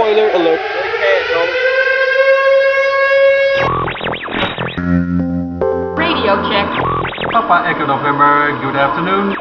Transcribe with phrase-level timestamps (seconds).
[0.00, 0.60] Spoiler alert.
[5.98, 6.68] Radio check.
[7.30, 9.36] Papa Echo November, good afternoon.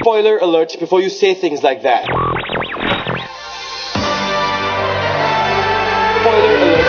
[0.00, 2.04] Spoiler alert before you say things like that.
[6.24, 6.86] Spoiler alert.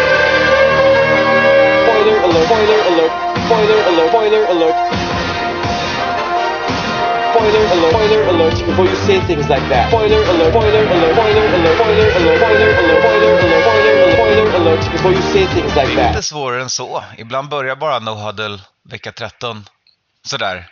[1.83, 2.45] Spoiler alert.
[2.47, 3.11] Spoiler alert.
[3.43, 4.09] Spoiler alert.
[4.09, 5.06] Spoiler alert.
[7.47, 7.91] Spoiler alert.
[7.93, 9.87] Spoiler alert before you say things like that.
[9.87, 10.49] Spoiler alert.
[10.53, 11.13] Spoiler alert.
[11.13, 11.75] Spoiler alert.
[11.77, 12.39] Spoiler alert.
[12.39, 13.01] Spoiler alert.
[13.01, 13.73] Spoiler alert.
[13.73, 14.13] Spoiler alert.
[14.13, 16.25] Spoiler alert before you say things like Det är inte that.
[16.25, 17.03] svårare än så.
[17.17, 19.65] Ibland börjar bara No Huddle vecka 13
[20.25, 20.69] sådär.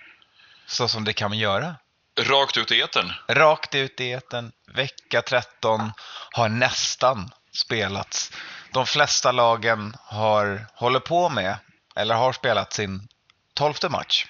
[0.67, 1.75] Så som det kan göra.
[2.21, 3.11] Rakt ut i etern.
[3.27, 4.51] Rakt ut i etern.
[4.73, 5.91] Vecka 13
[6.31, 8.31] har nästan spelats.
[8.73, 11.57] De flesta lagen har, håller på med,
[11.95, 13.07] eller har spelat sin
[13.53, 14.25] tolfte match.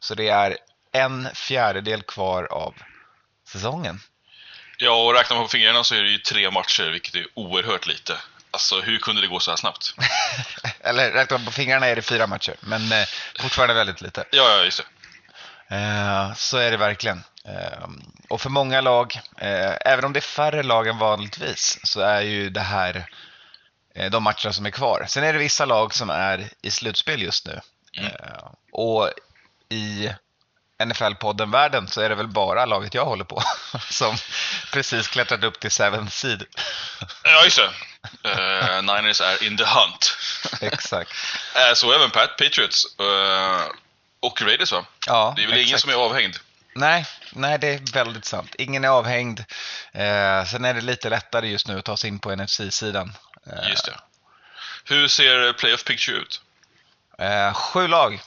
[0.00, 0.56] Så det är
[0.92, 2.74] en fjärdedel kvar av
[3.48, 4.00] säsongen.
[4.78, 7.86] Ja, och räknar man på fingrarna så är det ju tre matcher, vilket är oerhört
[7.86, 8.16] lite.
[8.50, 9.94] Alltså, hur kunde det gå så här snabbt?
[10.80, 13.06] Eller räknar man på fingrarna är det fyra matcher, men eh,
[13.40, 14.24] fortfarande väldigt lite.
[14.30, 15.76] Ja, ja, just det.
[15.76, 17.22] Eh, så är det verkligen.
[17.44, 17.88] Eh,
[18.28, 22.20] och för många lag, eh, även om det är färre lag än vanligtvis, så är
[22.20, 23.10] ju det här
[23.94, 25.04] eh, de matcherna som är kvar.
[25.08, 27.60] Sen är det vissa lag som är i slutspel just nu.
[27.98, 29.10] Eh, och
[29.68, 30.10] i
[30.78, 33.42] NFL-podden-världen så är det väl bara laget jag håller på
[33.90, 34.16] som
[34.72, 36.44] precis klättrat upp till 7 seed.
[37.24, 37.70] Ja, just det.
[38.30, 40.16] Eh, Niners är in the hunt.
[40.60, 41.10] Exakt.
[41.54, 43.64] Eh, så även Pat Patriots eh,
[44.20, 44.84] och Raiders, va?
[45.06, 45.80] Ja, Det är väl ingen exakt.
[45.80, 46.36] som är avhängd?
[46.74, 48.54] Nej, nej, det är väldigt sant.
[48.58, 49.40] Ingen är avhängd.
[49.92, 53.12] Eh, sen är det lite lättare just nu att ta sig in på NFC-sidan.
[53.68, 53.94] Just det.
[54.84, 56.40] Hur ser playoff picture ut?
[57.54, 58.20] Sju lag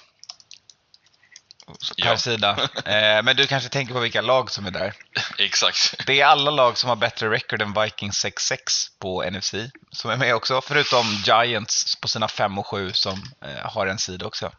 [2.02, 2.17] per Ja.
[2.17, 2.69] sida.
[2.86, 4.94] Eh, men du kanske tänker på vilka lag som är där.
[5.38, 5.95] Exakt.
[6.05, 8.58] Det är alla lag som har bättre record än Vikings 6-6
[9.00, 9.53] på NFC
[9.92, 10.61] som är med också.
[10.61, 14.52] Förutom Giants på sina 5 och 7 som eh, har en sida också.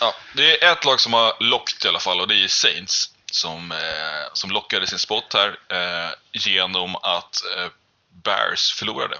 [0.00, 3.10] Ja, det är ett lag som har lockt i alla fall och det är Saints
[3.32, 3.78] som, eh,
[4.32, 7.68] som lockade sin spot här eh, genom att eh,
[8.24, 9.16] Bears förlorade.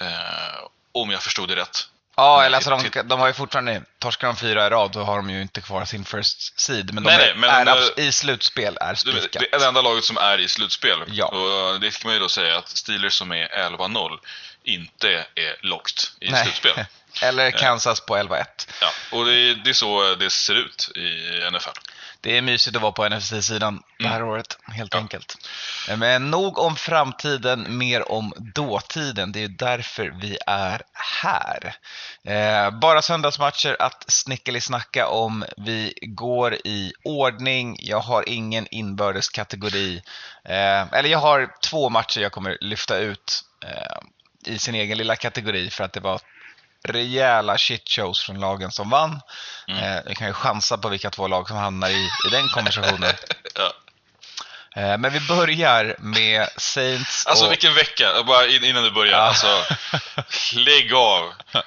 [0.00, 1.88] Eh, om jag förstod det rätt.
[2.16, 5.02] Ja, eller alltså de, titt- de har ju fortfarande, torskar de fyra i rad då
[5.04, 6.94] har de ju inte kvar sin first seed.
[6.94, 9.32] Men de Nej, är, nej, men, är eh, abs- i slutspel är spikat.
[9.32, 10.98] det är det enda laget som är i slutspel.
[11.06, 11.26] Ja.
[11.26, 14.18] Och det kan man ju då säga att Steelers som är 11-0
[14.64, 16.42] inte är locked i Nej.
[16.44, 16.84] slutspel.
[17.22, 18.44] Eller Kansas på 11-1.
[18.80, 21.68] Ja, och det är, det är så det ser ut i NFL.
[22.26, 24.88] Det är mysigt att vara på NFC-sidan det här året, helt Mm.
[24.92, 24.98] Ja.
[24.98, 25.36] enkelt.
[25.98, 29.32] Men nog om framtiden, mer om dåtiden.
[29.32, 30.82] Det är därför vi är
[31.22, 31.74] här.
[32.24, 35.44] Eh, bara söndagsmatcher att snickelisnacka om.
[35.56, 37.76] Vi går i ordning.
[37.80, 40.02] Jag har ingen inbördes kategori.
[40.44, 45.16] Eh, eller jag har två matcher jag kommer lyfta ut eh, i sin egen lilla
[45.16, 46.20] kategori för att det var
[46.86, 49.20] rejäla shitshows från lagen som vann.
[49.68, 49.82] Mm.
[49.84, 53.14] Eh, jag kan ju chansa på vilka två lag som hamnar i, i den konversationen.
[53.54, 53.72] Ja.
[54.82, 57.50] Eh, men vi börjar med Saints Alltså och...
[57.52, 59.12] vilken vecka, bara in- innan du börjar.
[59.12, 59.18] Ja.
[59.18, 59.64] Alltså,
[60.56, 61.32] lägg av.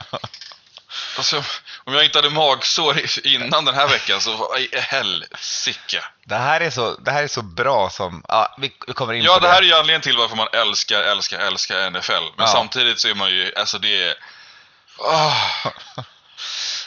[1.18, 1.44] Alltså,
[1.84, 6.04] om jag inte hade magsår innan den här veckan så helsike.
[6.26, 8.24] det, här är så, det här är så bra som...
[8.28, 10.48] Ja, vi, vi kommer in Ja, på det här är ju anledningen till varför man
[10.54, 12.12] älskar, älskar, älskar NFL.
[12.12, 12.48] Men Ja.
[12.48, 14.14] samtidigt så är man ju, alltså det är...
[15.02, 15.72] Ah.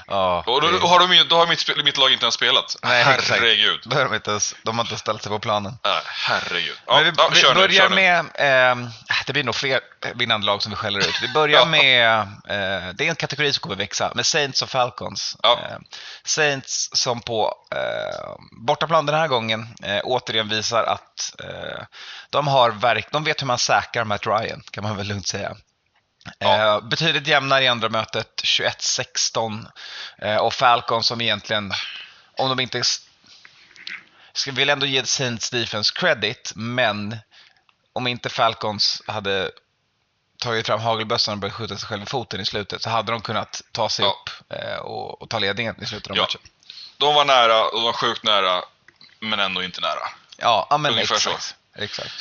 [0.06, 2.76] Ja, Och då, det- har, de, då har mitt, mitt lag inte ens spelat.
[2.82, 3.80] Nej, herregud.
[3.84, 5.78] Då har de, inte ens, de har inte ställt sig på planen.
[5.84, 6.76] Äh, herregud.
[6.86, 7.94] Ja, Men vi, ja, vi börjar nu.
[7.94, 8.88] med, ehm,
[9.26, 9.80] det blir nog fler
[10.14, 11.18] vinnande lag som vi skäller ut.
[11.22, 11.64] Vi börjar Ja.
[11.64, 15.36] med, eh, det är en kategori som kommer växa, med Saints och Falcons.
[15.42, 15.58] Ja.
[15.70, 15.76] Eh,
[16.24, 18.30] Saints som på eh,
[18.66, 21.82] bortaplan den här gången eh, återigen visar att eh,
[22.30, 25.56] de har verk, de vet hur man säkrar Matt Ryan, kan man väl lugnt säga.
[26.38, 26.76] Ja.
[26.76, 29.66] Eh, betydligt jämnare i andra mötet, 21-16.
[30.18, 31.72] Eh, och Falcons som egentligen,
[32.38, 32.82] om de inte
[34.32, 37.16] ska vill ändå ge Saints defense credit, men
[37.92, 39.50] om inte Falcons hade
[40.38, 43.20] tagit fram hagelbössan och börjat skjuta sig själv i foten i slutet så hade de
[43.20, 44.10] kunnat ta sig Ja.
[44.10, 46.22] upp eh, och, och ta ledningen i slutet av Ja.
[46.22, 46.40] matchen.
[46.98, 48.62] De var nära, och de var sjukt nära,
[49.20, 50.08] men ändå inte nära.
[50.36, 51.30] Ja, men Ungefär så.
[51.74, 52.12] exakt.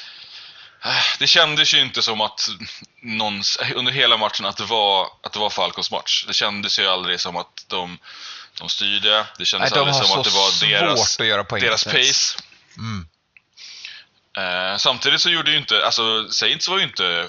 [0.86, 2.50] Äh, Det kändes ju inte som att
[3.02, 3.42] någon,
[3.76, 6.26] under hela matchen att det var, att det var Falcons match.
[6.28, 7.98] Det kändes ju aldrig som att de,
[8.60, 9.10] de styrde.
[9.10, 11.62] Det Nej, kändes de aldrig som att det var deras, att göra poäng.
[11.64, 12.38] deras pace.
[12.78, 13.08] Mm.
[14.38, 17.28] Eh, samtidigt så gjorde ju inte, alltså Saints var ju inte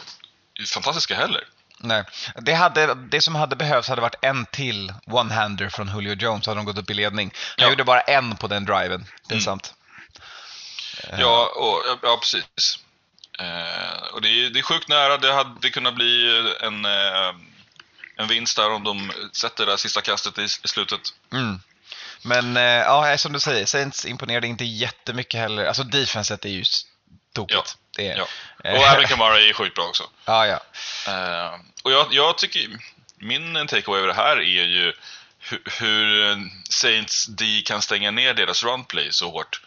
[0.74, 1.44] fantastiska heller.
[1.78, 2.04] Nej.
[2.36, 6.58] Det, hade, det som hade behövts hade varit en till one-hander från Julio Jones hade
[6.58, 7.28] de gått upp i ledning.
[7.56, 7.70] De Ja.
[7.70, 9.44] gjorde bara en på den driven, är Mm.
[9.44, 9.74] sant.
[11.18, 12.78] Ja, och, ja precis.
[13.42, 15.18] Eh, och det, är, det är sjukt nära.
[15.18, 17.34] Det hade kunnat bli en, eh,
[18.16, 21.00] en vinst där om de sätter det där sista kastet i, i slutet.
[21.32, 21.60] Mm.
[22.22, 25.64] Men eh, ja, som du säger, Saints imponerade inte jättemycket heller.
[25.64, 26.64] Alltså defenset är ju
[27.34, 27.54] tokigt.
[27.56, 27.64] Ja.
[27.96, 28.26] Det är, Ja.
[28.64, 30.02] Eh, Och även Kamara är sjukt bra också.
[30.24, 30.60] ja, ja.
[31.06, 32.68] Eh, och jag, jag tycker,
[33.16, 34.92] min takeaway över det här är ju
[35.38, 36.36] hur, hur
[36.70, 39.60] Saints D kan stänga ner deras runplay så hårt.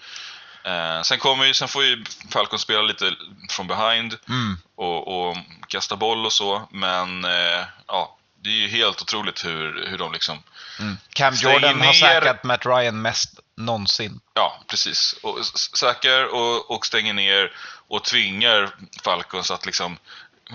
[0.65, 3.11] Eh, sen, kommer ju, sen får ju Falcon spela lite
[3.49, 4.57] från behind Mm.
[4.75, 9.87] och, och kasta boll och så, men eh, ja, det är ju helt otroligt hur,
[9.89, 10.43] hur de liksom
[10.79, 10.97] Mm.
[11.13, 14.19] Cam Jordan har säkrat Matt Ryan mest någonsin.
[14.33, 15.15] Ja, precis.
[15.23, 17.51] Och s- säkrar och, och stänger ner
[17.87, 18.69] och tvingar
[19.03, 19.97] Falcons att liksom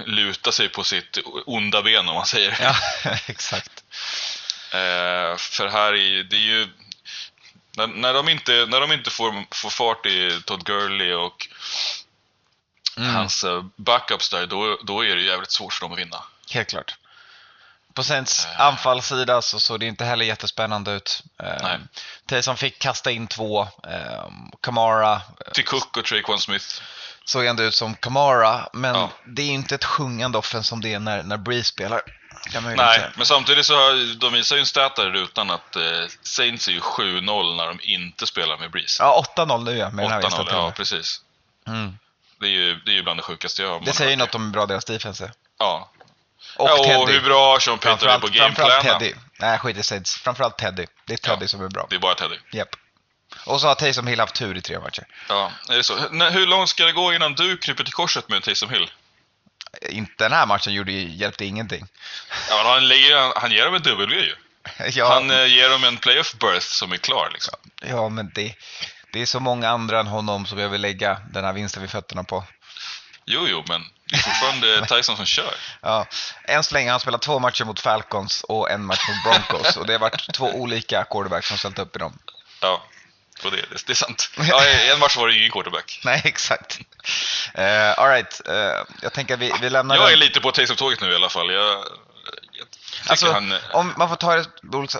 [0.04, 2.58] luta sig på sitt onda ben om man säger.
[2.62, 2.74] Ja,
[3.26, 3.84] exakt.
[4.72, 6.68] Eh, för här är det är ju...
[7.80, 11.48] När, när de inte, när de inte får, får fart i Todd Gurley och
[12.96, 13.14] Mm.
[13.14, 16.22] hans eh, backups där, då, då är det jävligt svårt för dem att vinna.
[16.50, 16.94] Helt klart.
[17.94, 18.60] På Saints Eh.
[18.60, 21.22] anfallssida så såg det inte heller jättespännande ut.
[21.38, 21.74] Nej.
[21.74, 21.78] Eh,
[22.26, 23.68] Taysom fick kasta in två.
[24.60, 25.20] Kamara
[25.54, 26.82] Till Cook och Traquan Smith.
[27.24, 29.10] Såg ändå ut som Kamara, men Ja.
[29.26, 32.02] det är inte ett sjungande offense som det är när, när Breeze spelar.
[32.54, 33.12] Nej, säga.
[33.16, 35.82] men samtidigt så har, de visar ju en stat där i rutan att eh,
[36.22, 39.02] Saints är ju 7-0 när de inte spelar med Breeze.
[39.02, 41.20] Ja, 8-0 nu ja, med den här 8-0, ja precis.
[41.66, 41.98] mm.
[42.40, 44.34] Det är ju, det är ju bland det sjukaste jag har Det säger ju något
[44.34, 45.32] om hur bra deras defense är.
[45.58, 45.90] Ja.
[46.56, 47.12] Och ja, och Teddy.
[47.12, 49.00] hur bra Sean Payton är framförallt, på framförallt gameplanen.
[49.00, 49.14] Teddy.
[49.40, 50.14] Nej, skit i Saints.
[50.16, 50.86] Framförallt Teddy.
[51.06, 51.48] Det är Teddy Ja.
[51.48, 51.86] som är bra.
[51.90, 52.36] Det är bara Teddy.
[52.52, 52.68] Japp.
[53.44, 55.04] Och så har Taysom Hill haft tur i tre matcher.
[55.28, 55.96] Ja, är det så?
[56.30, 58.90] Hur långt ska det gå innan du kryper till korset med Taysom Hill?
[59.88, 61.86] Inte den här matchen gjorde, hjälpte ingenting.
[62.48, 64.34] Ja, han, lägger, han ger dem en W ju.
[64.92, 67.54] Ja, Han eh, ger dem en playoff berth som är klar liksom.
[67.82, 68.54] ja men det,
[69.12, 71.90] det är så många andra än honom som jag vill lägga den här vinsten vid
[71.90, 72.44] fötterna på.
[73.24, 75.54] Jo, jo, men det är fortfarande Tyson som kör.
[75.80, 76.06] Ja,
[76.44, 79.76] än så länge har han spelat två matcher mot Falcons och en match mot Broncos.
[79.76, 82.18] och det har varit två olika quarterbacks som ställt upp i dem.
[82.60, 82.82] Ja,
[83.44, 84.30] och det, det, det är sant.
[84.48, 86.00] Ja, I en match var det ingen quarterback.
[86.04, 86.80] Nej, exakt.
[87.58, 88.40] Uh, Alright,
[89.02, 90.12] jag tänker vi, vi lämnar Jag den.
[90.12, 91.52] är lite på Taysom-tåget nu i alla fall.
[91.52, 92.66] Jag, jag
[93.06, 93.54] Alltså, han...
[93.72, 94.46] om man får ta det,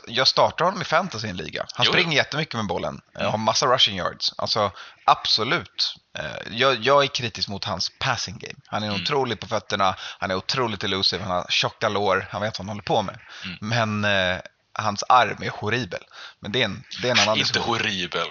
[0.07, 1.67] jag startar honom i fantasy i en liga.
[1.75, 2.17] Han Jo, springer jo.
[2.17, 4.35] jättemycket med bollen, eh, har massa rushing yards.
[4.39, 4.71] Alltså,
[5.05, 5.95] absolut.
[6.19, 8.55] Eh, Jag, jag är kritisk mot hans passing game.
[8.67, 9.03] Han är Mm.
[9.03, 12.69] otrolig på fötterna, han är otroligt elusive, han har tjocka lår, han vet vad han
[12.69, 13.19] håller på med.
[13.45, 13.59] Mm.
[13.61, 14.05] Men
[14.35, 14.41] eh,
[14.79, 16.01] hans arm är horribel.
[16.41, 17.69] Men det är en, det är en annan Inte diskussion.
[17.75, 18.27] horribel.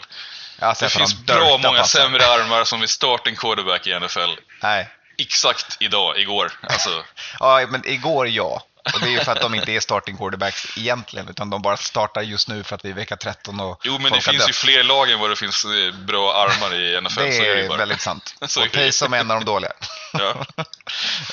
[0.60, 2.00] Har Det finns bra många passar.
[2.00, 4.30] sämre armar som är starting quarterback i NFL.
[4.62, 4.90] Nej.
[5.18, 6.52] Exakt idag, igår.
[6.62, 7.04] Alltså,
[7.40, 8.64] Ja, men igår ja.
[8.94, 11.78] Och det är ju för att de inte är starting quarterbacks egentligen, utan de bara
[11.78, 14.54] startar just nu för att vi är vecka 13 och jo, men det finns ju
[14.54, 17.20] fler lag än vad det finns eh, bra armar i NFL.
[17.22, 17.78] Det är det är bara.
[17.78, 18.36] väldigt sant.
[18.42, 18.70] Och det.
[18.70, 19.72] Taysom är en av de dåliga.
[20.14, 20.46] Ja.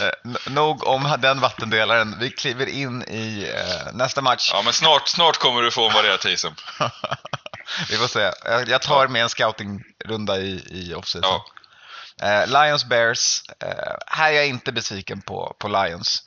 [0.00, 2.17] Eh, Nog om den vattendelaren.
[2.20, 4.50] Vi kliver in i eh, nästa match.
[4.53, 6.55] ja, men snart, snart kommer du få en varierad Taysom.
[7.91, 8.31] Vi får se.
[8.44, 11.31] Jag jag tar med en scoutingrunda i, i offseason.
[11.31, 11.47] Ja.
[12.23, 13.43] Eh, Lions Bears.
[13.61, 16.23] Eh, här är jag inte besviken på, på Lions.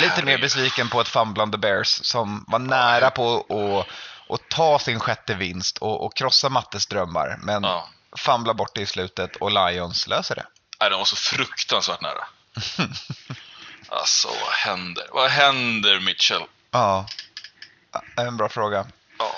[0.00, 3.38] Lite mer besviken på ett famblande Bears som var nära på
[3.80, 3.86] att
[4.34, 7.38] att ta sin sjätte vinst och, och krossa Mattes drömmar.
[7.42, 7.88] Men Ja.
[8.16, 10.46] famlar bort det i slutet och Lions löser det.
[10.80, 12.24] Nej, de var så fruktansvärt nära.
[13.88, 15.06] Alltså, vad händer?
[15.12, 16.42] Vad händer, Mitchell?
[16.70, 17.06] Ja,
[18.16, 18.86] en bra fråga.
[19.18, 19.34] Ja.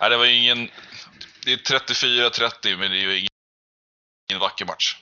[0.00, 0.70] Nej, det var ingen...
[1.44, 3.28] Det är 34-30, men det är ju ingen,
[4.30, 4.96] ingen vacker match.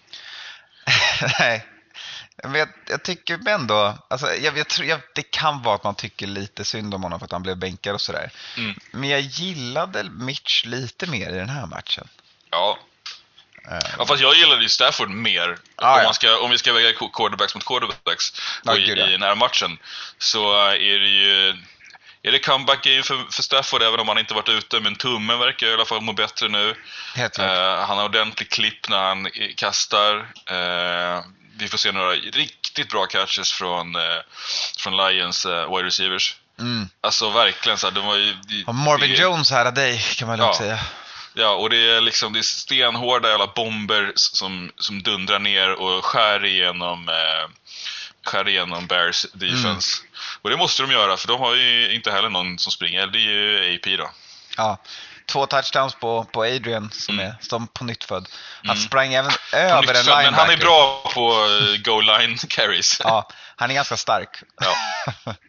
[1.39, 1.67] Nej.
[2.43, 5.95] Men jag, jag tycker ändå, alltså, jag, jag tror, jag, det kan vara att man
[5.95, 8.31] tycker lite synd om honom för att han blev bänkad och sådär.
[8.57, 8.75] Mm.
[8.91, 12.09] Men jag gillade Mitch lite mer i den här matchen.
[12.51, 12.79] Ja.
[13.71, 15.59] Eh, ja, fast jag gillade ju Stafford mer.
[15.77, 16.05] Ah, om, ja.
[16.05, 18.33] man ska, om vi ska väga qu- quarterbacks mot quarterbacks
[18.67, 19.07] och i, gud, ja.
[19.07, 19.79] i den här matchen.
[20.19, 21.63] Så är det ju...
[22.27, 25.39] Är det comeback game för, för Stafford även om han inte varit ute, men tummen
[25.39, 26.75] verkar i alla fall må bättre nu.
[27.45, 30.17] Eh, han har ordentlig klipp när han kastar.
[30.47, 31.25] Eh,
[31.59, 34.03] vi får se några riktigt bra catches från, eh,
[34.79, 36.37] från Lions eh, wide receivers.
[36.59, 36.89] Mm.
[37.01, 38.33] Alltså verkligen så här, de var ju...
[38.49, 40.59] det- Och Marvin det- Jones här av dig kan man lugnt Ja.
[40.59, 40.79] säga.
[41.35, 46.05] Ja, och det är liksom det är stenhårda jävla bomber som, som dundrar ner och
[46.05, 47.49] skär igenom, eh,
[48.25, 50.01] skär igenom Bears defense.
[50.01, 50.11] Mm.
[50.43, 53.07] Och det måste de göra, för de har ju inte heller någon som springer.
[53.07, 54.11] Det är ju AP då.
[54.57, 54.79] Ja.
[55.27, 57.31] Två touchdowns på, på Adrian som Mm.
[57.31, 58.29] är som på nytt född.
[58.65, 58.83] Han Mm.
[58.89, 60.23] sprang även över en linebacker.
[60.31, 63.01] Men han är bra på eh, goal line carries.
[63.05, 64.43] Ja, han är ganska stark.
[64.61, 64.75] Ja.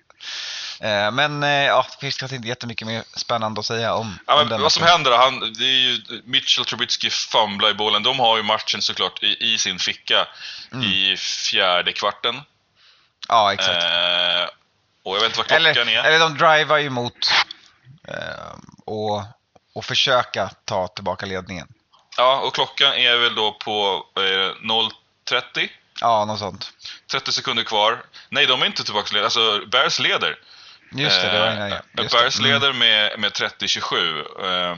[0.82, 4.42] Eh, Men eh, ja, det finns kanske inte jättemycket mer spännande att säga om, Ja,
[4.42, 8.04] om den vad som händer då, han, det är ju Mitchell Trubisky fumblar i bollen.
[8.04, 10.28] De har ju matchen såklart i, i sin ficka
[10.84, 12.42] i fjärde kvarten.
[13.28, 13.84] Ja, exakt.
[13.84, 14.50] Eh,
[15.04, 16.04] och jag vet inte vad klockan eller, är.
[16.04, 17.32] eller de drivar ju mot
[18.08, 18.56] eh,
[18.86, 19.24] och,
[19.74, 21.68] och försöka ta tillbaka ledningen.
[22.18, 24.22] Ja, och klockan är väl då på eh,
[25.30, 25.70] 0.30.
[26.02, 26.72] Ja, något sånt.
[27.12, 28.04] 30 sekunder kvar.
[28.30, 30.40] Nej, de är inte tillbaka Alltså, Bears leder.
[30.92, 32.02] Just det, det var innan Eh, ja.
[32.04, 32.18] Just det.
[32.18, 32.52] Bears Mm.
[32.52, 34.72] leder med, med 30-27.
[34.72, 34.78] Eh,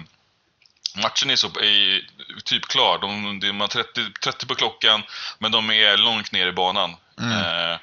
[1.01, 2.10] matchen är, så, är
[2.46, 2.98] typ klar.
[2.98, 5.04] De, de har 30, 30 på klockan,
[5.39, 6.96] men de är långt ner i banan.
[7.20, 7.32] Mm.
[7.32, 7.77] Eh,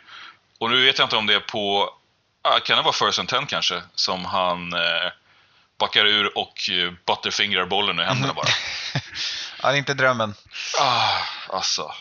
[0.64, 1.94] och nu vet jag inte om det är på,
[2.42, 5.11] ah, kan det vara first and ten kanske, som han eh,
[5.78, 8.47] backar ur och eh, butterfingrar bollen i händerna bara.
[9.62, 10.35] ja, det är inte drömmen.
[10.80, 11.18] ah,
[11.49, 11.92] alltså.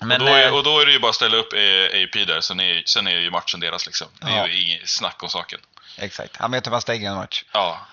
[0.00, 2.04] Men, och, då är, eh, och då är det ju bara att ställa upp eh,
[2.04, 4.06] AP där, sen är, sen är ju matchen deras liksom.
[4.20, 4.46] Det är Ja.
[4.48, 5.60] ju inget snack om saken.
[5.98, 7.44] Exakt, han vet hur man stänger en match.
[7.52, 7.86] Ja,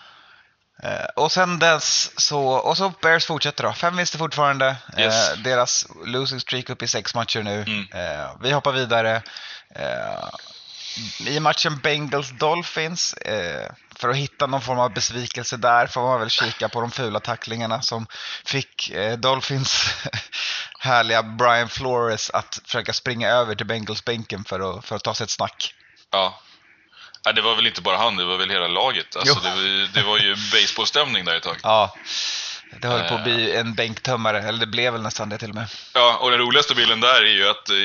[1.15, 3.73] och sen dess så, och så Bears fortsätter då.
[3.73, 4.75] Fem vinster fortfarande.
[4.97, 5.31] Yes.
[5.31, 7.61] Eh, deras losing streak upp i sex matcher nu.
[7.61, 7.87] Mm.
[7.93, 9.21] Eh, vi hoppar vidare.
[9.75, 10.29] Eh,
[11.27, 16.29] I matchen Bengals-Dolphins, eh, för att hitta någon form av besvikelse där får man väl
[16.29, 18.07] kika på de fula tacklingarna som
[18.45, 19.93] fick eh, Dolphins
[20.79, 25.23] härliga Brian Flores att försöka springa över till Bengals-bänken för att, för att ta sig
[25.23, 25.73] ett snack.
[26.11, 26.39] ja.
[27.25, 29.15] Nej, det var väl inte bara han, det var väl hela laget.
[29.15, 31.57] Alltså, det, var, det var ju baseballstämning där ett tag.
[31.63, 31.95] Ja,
[32.81, 33.23] det höll på att Eh.
[33.23, 35.67] bli en bänktömmare, eller det blev väl nästan det till och med.
[35.93, 37.75] Ja, och den roligaste bilden där är ju att eh,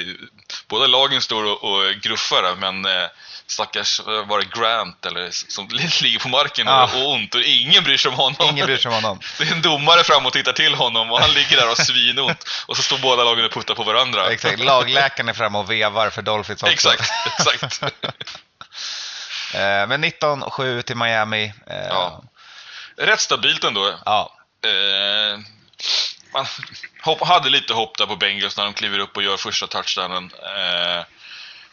[0.68, 3.08] båda lagen står och, och gruffar, men eh,
[3.46, 5.68] stackars, eh, var det Grant eller, som
[6.02, 6.90] ligger på marken Ja.
[6.94, 8.48] och ont och ingen bryr sig om honom.
[8.50, 9.20] Ingen bryr sig om honom.
[9.38, 11.84] Det är en domare fram och tittar till honom och han ligger där och har
[11.84, 12.44] svinont.
[12.66, 14.30] Och så står båda lagen och puttar på varandra.
[14.30, 16.72] Exakt, lagläkaren är framme och vevar för Dolphins också.
[16.72, 17.10] Exakt,
[17.40, 17.82] exakt.
[19.54, 21.52] Eh, Men 19-7 till Miami.
[21.66, 22.23] Eh, Ja.
[22.96, 23.99] Rätt stabilt ändå.
[24.04, 24.32] ja.
[24.66, 25.38] Eh,
[26.32, 26.46] man
[27.28, 30.30] hade lite hopp där på Bengals när de kliver upp och gör första touchdownen.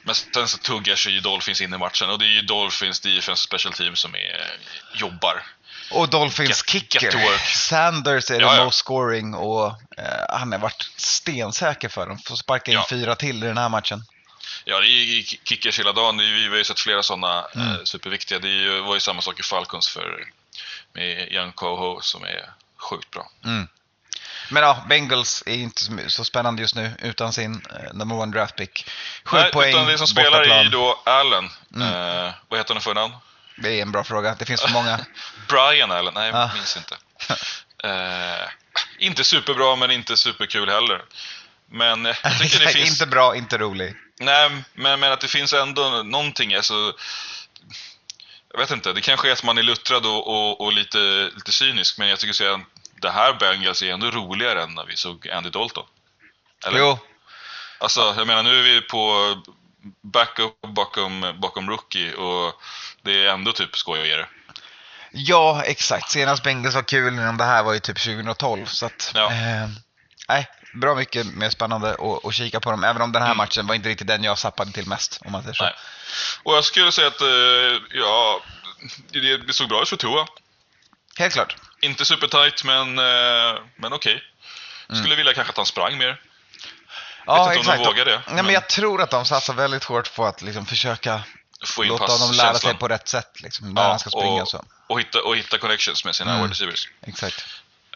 [0.03, 2.99] Men sen så tuggar sig ju Dolphins in i matchen och det är ju Dolphins
[2.99, 4.51] defense special team som är,
[4.95, 5.43] jobbar.
[5.91, 7.37] Och Dolphins kicker.
[7.55, 8.65] Sanders är Ja, det ja.
[8.65, 9.65] most scoring och
[9.97, 12.17] eh, han har varit stensäker för dem.
[12.27, 12.85] Får sparka in Ja.
[12.89, 14.03] fyra till i den här matchen.
[14.65, 16.17] Ja, det är ju kickers hela dagen.
[16.17, 17.67] Det är, vi har ju sett flera sådana Mm.
[17.71, 18.39] eh, superviktiga.
[18.39, 20.23] Det ju, var ju samma sak i Falcons för
[20.93, 23.31] med Young Coho som är sjukt bra.
[24.49, 28.55] Men ja, Bengals är inte så- spännande just nu utan sin eh, number one draft
[28.55, 28.89] pick.
[29.23, 31.49] Sju Nej, poäng, utan det som spelar är ju då Allen.
[31.75, 31.87] Mm.
[32.27, 33.13] Eh, vad heter han för namn?
[33.57, 34.35] Det är en bra fråga.
[34.39, 34.99] Det finns för många.
[35.47, 36.13] Brian Allen?
[36.13, 36.39] Nej, Ah.
[36.41, 36.95] jag minns inte.
[37.83, 38.47] Eh,
[38.99, 41.01] inte superbra, men inte superkul heller.
[41.71, 42.89] Men eh, jag tycker det finns...
[42.89, 43.95] inte bra, inte rolig.
[44.21, 46.53] Nej, men, men att det finns ändå någonting.
[46.55, 46.93] Alltså,
[48.51, 51.51] jag vet inte, det kanske är att man är luttrad och, och, och lite, lite
[51.51, 52.61] cynisk, men jag tycker att
[53.01, 55.85] det här Bengals är ändå roligare än när vi såg Andy Dalton.
[56.67, 56.79] Eller?
[56.79, 56.99] Jo,
[57.77, 59.35] Alltså, jag menar nu är vi på
[60.01, 62.53] backup bakom, bakom rookie och
[63.01, 64.27] det är ändå typ skojigare.
[65.11, 66.11] Ja, exakt.
[66.11, 68.65] Senast Bengals var kul innan det här var ju typ 2012.
[68.65, 69.31] Så att, Ja.
[69.31, 69.69] eh,
[70.27, 72.83] nej, bra mycket mer spännande att, att kika på dem.
[72.83, 73.37] Även om den här Mm.
[73.37, 75.19] matchen var inte riktigt den jag zappade till mest.
[75.25, 75.63] Om man säger så.
[75.63, 75.73] Nej.
[76.43, 77.27] Och jag skulle säga att, eh,
[77.93, 78.41] ja,
[79.11, 80.27] det, såg bra ut för Tua.
[81.17, 81.55] Helt klart.
[81.81, 84.23] Inte supertight, men, eh, men okej.
[84.93, 86.21] Skulle vilja kanske att han sprang mer.
[87.25, 89.83] Ja, inte om de vågar det, Nej, men men- jag tror att de satsar väldigt
[89.83, 91.21] hårt på att liksom försöka
[91.65, 93.41] Få in låta honom lära sig på rätt sätt.
[93.41, 94.65] Liksom, när han ska springa och, och, så.
[94.87, 96.41] och, hitta, och hitta connections med sina Mm.
[96.41, 96.87] wide receivers.
[97.07, 97.45] Exakt.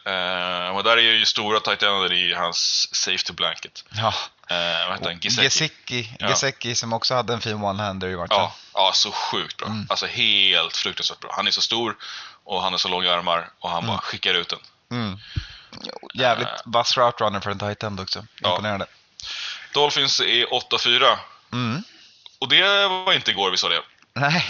[0.06, 3.84] Eh, och där är ju stora tight ender i hans safety blanket.
[3.90, 4.14] Ja.
[4.48, 5.18] Eh, vad heter han?
[5.20, 6.16] Gisecki.
[6.20, 6.74] Gesicki, Ja.
[6.74, 8.28] Som också hade en fin one-hander i matchen.
[8.30, 9.66] Ja, ja, så sjukt bra.
[9.68, 9.86] Mm.
[9.90, 11.32] Alltså helt fruktansvärt bra.
[11.36, 11.96] Han är så stor
[12.44, 14.58] och han har så långa armar och han bara skickar ut den.
[14.90, 15.18] Mm.
[16.14, 16.54] Jävligt Eh.
[16.64, 18.26] vass route runner för en tight end också.
[18.40, 18.50] Ja.
[18.50, 18.86] Imponerande.
[19.72, 21.18] Dolphins är 8-4.
[21.52, 21.82] Mm.
[22.38, 23.82] Och det var inte igår vi sa det.
[24.14, 24.44] Nej,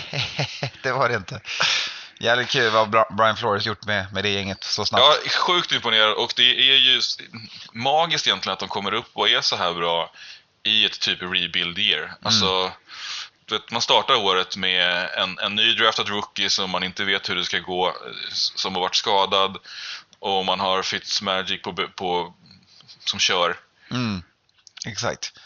[0.83, 1.41] det var det inte.
[2.19, 5.27] Jävligt kul vad Brian Flores gjort med, med det gänget så snabbt.
[5.27, 7.01] Är sjukt imponerad och det är ju
[7.73, 10.13] magiskt egentligen att de kommer upp och är så här bra
[10.63, 12.15] i ett typ rebuild year.
[12.23, 12.73] Alltså,
[13.45, 17.29] du vet, man startar året med en, en ny draftad rookie som man inte vet
[17.29, 17.97] hur det ska gå,
[18.33, 19.57] som har varit skadad
[20.19, 22.35] och man har Fitzmagic på, på,
[23.05, 23.57] som kör.
[23.91, 24.23] Mm.
[24.87, 25.39] Exakt.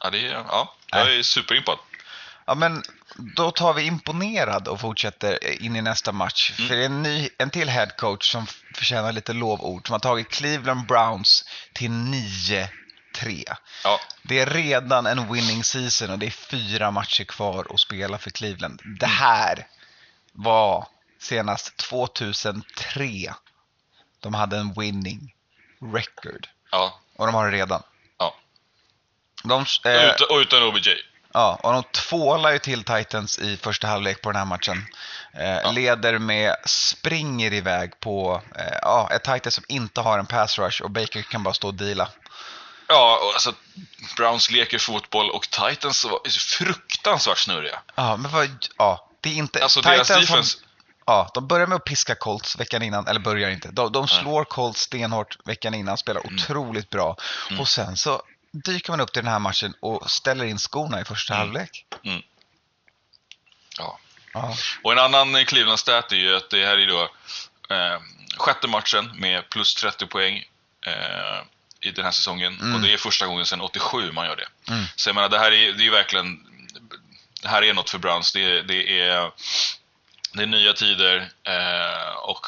[0.00, 1.78] Ja, det är, ja, jag är superimpad.
[2.46, 2.82] Ja, men
[3.18, 6.52] då tar vi imponerad och fortsätter in i nästa match.
[6.58, 6.68] Mm.
[6.68, 9.86] För det är en, ny, en till headcoach som förtjänar lite lovord.
[9.86, 13.44] Som har tagit Cleveland Browns till 2003.
[13.84, 18.18] Ja, Det är redan en winning season och det är fyra matcher kvar att spela
[18.18, 18.82] för Cleveland.
[19.00, 19.66] Det här
[20.32, 20.86] var
[21.18, 23.34] senast 2003
[24.20, 25.34] de hade en winning
[25.94, 26.48] record.
[26.70, 27.82] ja, Och de har det redan.
[28.18, 28.34] ja.
[29.44, 30.88] De, eh, Utan, och utan OBJ.
[31.36, 34.86] Ja, och de tvålar ju till Titans i första halvlek på den här matchen.
[35.32, 40.58] Eh, Leder med, springer iväg på eh, ja, ett Titans som inte har en pass
[40.58, 42.08] rush och Baker kan bara stå och deala.
[42.88, 43.52] Ja, alltså
[44.16, 47.78] Browns leker fotboll och Titans var fruktansvärt snurriga.
[47.94, 49.62] Ja, men vad, ja, det är inte...
[49.62, 50.58] Alltså deras har- defense,
[51.08, 53.68] Ja, de börjar med att piska Colts veckan innan, eller börjar inte.
[53.68, 56.34] De, de slår Colts stenhårt veckan innan, spelar Mm.
[56.36, 57.16] otroligt bra.
[57.60, 58.22] Och sen så
[58.52, 61.40] dyker man upp till den här matchen och ställer in skorna i första Mm.
[61.46, 61.86] halvlek.
[63.78, 63.98] ja.
[64.34, 64.54] Ja.
[64.82, 67.02] Och en annan Cleveland-stat är ju att det här är då
[67.74, 68.00] eh,
[68.38, 70.44] sjätte matchen med plus 30 poäng
[70.86, 71.42] eh,
[71.80, 72.74] i den här säsongen.
[72.74, 74.72] Och det är första gången sedan 87 man gör det.
[74.72, 74.84] Mm.
[74.96, 76.46] Så jag menar, det här är, det är verkligen...
[77.42, 78.32] Det här är något för Browns.
[78.32, 79.30] Det, är- det, är,
[80.32, 82.46] det är nya tider eh, och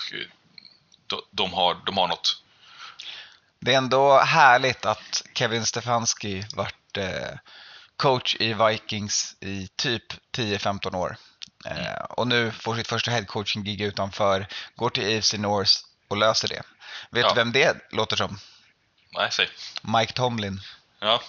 [1.06, 2.42] de, de, har, de har något.
[3.60, 7.38] Det är ändå härligt att Kevin Stefanski varit eh,
[7.96, 10.02] coach i Vikings i typ
[10.36, 11.16] 10-15 år.
[11.64, 14.46] Eh, och nu får sitt första headcoaching-gig utanför,
[14.76, 15.72] går till AFC North
[16.08, 16.62] och löser det.
[17.10, 17.28] Vet Ja.
[17.28, 18.38] du vem det låter som?
[19.14, 19.48] Nej, säg.
[19.82, 20.60] Mike Tomlin.
[21.00, 21.22] Ja,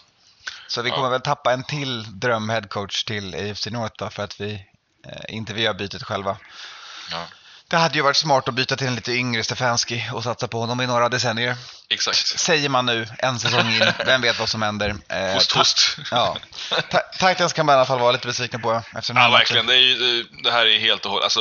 [0.67, 0.95] Så vi Ja.
[0.95, 4.65] kommer väl tappa en till dröm-headcoach till AFC North då, för att vi
[5.05, 6.37] eh, inte vi gör bytet själva.
[7.11, 7.27] ja.
[7.69, 10.59] Det hade ju varit smart att byta till en lite yngre Stefanski och satsa på
[10.59, 11.55] honom i några decennier.
[11.89, 12.17] exakt.
[12.39, 14.95] Säger man nu, en säsong in, vem vet vad som händer.
[15.09, 15.97] Eh, Host, host.
[16.11, 16.37] Ja.
[16.89, 19.65] Ta- Titans kan man i alla fall vara lite besvikna på efter Ja, verkligen.
[19.65, 21.23] Det, ju, det här är helt och hållet...
[21.23, 21.39] Alltså,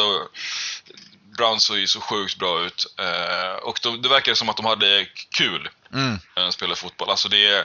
[1.39, 2.95] Browns såg ju så sjukt bra ut.
[3.01, 5.07] Eh, och de, det verkar som att de hade
[5.37, 6.21] kul Mm.
[6.37, 7.11] när de spelade fotboll.
[7.11, 7.59] Alltså det är...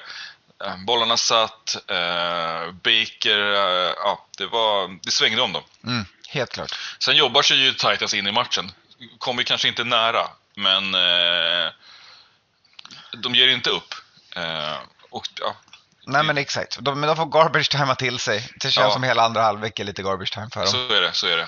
[0.65, 5.63] eh, Bollarna satt, eh, Baker, eh, ja, det, var, det svängde om dem.
[5.86, 6.05] Mm.
[6.33, 6.79] Helt klart.
[6.99, 8.71] Sen jobbar sig ju Titans in i matchen.
[9.17, 11.71] Kommer kanske inte nära, men eh,
[13.17, 13.93] de ger inte upp.
[14.35, 14.77] Eh,
[15.09, 15.55] och, ja,
[16.05, 18.49] Nej men exakt, de, men de får garbage timea till sig.
[18.55, 18.91] Det känns Ja.
[18.93, 20.72] som hela andra halvlek är lite garbage time för dem.
[20.72, 21.13] så är det.
[21.13, 21.48] Så är det.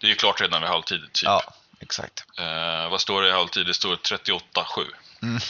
[0.00, 1.24] Det är ju klart redan vid halvtid, typ.
[1.24, 1.42] Ja,
[1.80, 2.24] exakt.
[2.38, 3.66] Eh, vad står det i halvtid?
[3.66, 4.40] Det står 38-7.
[5.22, 5.40] Mm.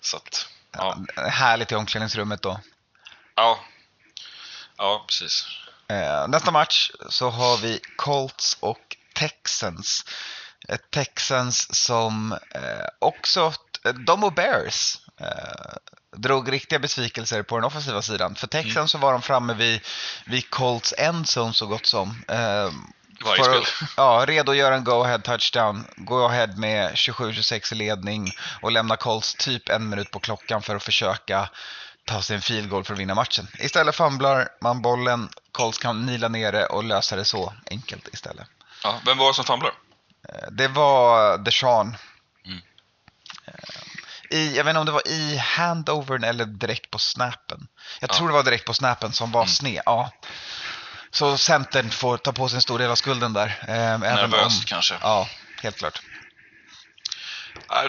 [0.00, 0.98] Så att, ja.
[1.16, 1.28] Ja.
[1.28, 2.60] Härligt i omklädningsrummet då.
[3.34, 3.60] Ja,
[4.76, 5.46] ja precis.
[5.92, 10.04] Eh, nästa match så har vi Colts och Texans.
[10.90, 13.52] Texans som eh, också,
[14.06, 15.76] de och Bears eh,
[16.16, 18.34] drog riktiga besvikelser på den offensiva sidan.
[18.34, 19.80] För Texans så var de framme vid,
[20.26, 22.24] vid Colts endzone så gott som.
[22.28, 22.70] Eh,
[23.24, 23.88] Varje för spel.
[23.96, 25.84] Ja, redo att göra en go-ahead touchdown.
[25.96, 30.82] Go-ahead med 27-26 i ledning och lämna Colts typ en minut på klockan för att
[30.82, 31.48] försöka
[32.04, 33.48] ta sig en field goal för att vinna matchen.
[33.58, 38.46] Istället fumblar man bollen, Colts kan nila ner det och lösa det så enkelt istället.
[38.82, 39.72] Ja, vem var det som famlar?
[40.28, 41.96] Eh, Det var Deshaun.
[42.46, 42.58] Mm.
[43.46, 43.54] Eh,
[44.38, 47.66] I, jag vet inte om det var i handovern eller direkt på snappen.
[48.00, 48.14] Jag Ja.
[48.14, 49.48] tror det var direkt på snappen som var Mm.
[49.48, 49.82] sned.
[49.86, 50.10] Ja.
[51.10, 53.58] Så centern får ta på sig en stor del av skulden där.
[53.68, 54.94] eh, Nervöst om- kanske.
[55.00, 55.28] Ja,
[55.62, 56.02] helt klart.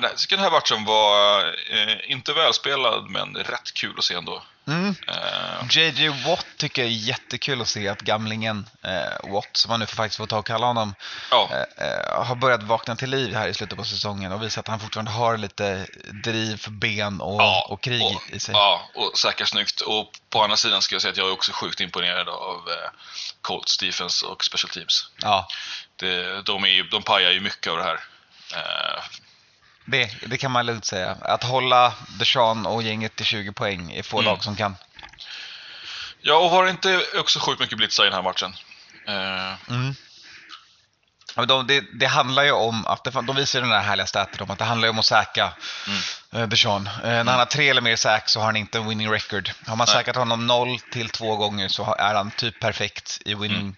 [0.02, 4.44] Nej, tycker den här matchen var eh, inte välspelad, men rätt kul att se ändå.
[4.68, 4.96] Mm.
[5.08, 9.80] Eh, JJ Watt tycker jag är jättekul att se att gamlingen eh, Watt, som man
[9.80, 10.96] nu får faktiskt får ta och kalla honom,
[11.32, 14.64] ja, eh, eh, har börjat vakna till liv här i slutet på säsongen och visat
[14.64, 15.88] att han fortfarande har lite
[16.24, 18.56] driv ben och, ja, och krig och, i sig.
[18.56, 19.82] Ja, och säkert snyggt.
[19.82, 22.90] Och på andra sidan ska jag säga att jag är också sjukt imponerad av eh,
[23.42, 25.10] Colts defense och special teams.
[25.22, 25.48] Ja,
[25.96, 28.00] Det, de, är, de pajar ju mycket av det här.
[29.86, 31.18] Det, det kan man lugnt säga.
[31.22, 34.26] Att hålla Deshaun och gänget till 20 poäng är få Mm.
[34.26, 34.76] lag som kan.
[36.22, 38.54] ja, och var det inte också sjukt mycket blitzar i den här matchen?
[39.08, 39.96] Eh, Mm.
[41.36, 44.42] Men de, det, det handlar ju om att, de visar ju den där härliga staten
[44.42, 45.54] om att det handlar ju om att säkra
[46.32, 46.50] Mm.
[46.50, 46.88] Deshaun.
[46.88, 49.52] Eh, när han har tre eller mer säk så har han inte en winning record.
[49.68, 49.96] Har man Nej.
[49.96, 53.60] säkrat honom noll till två gånger så är han typ perfekt i winning.
[53.62, 53.76] Mm.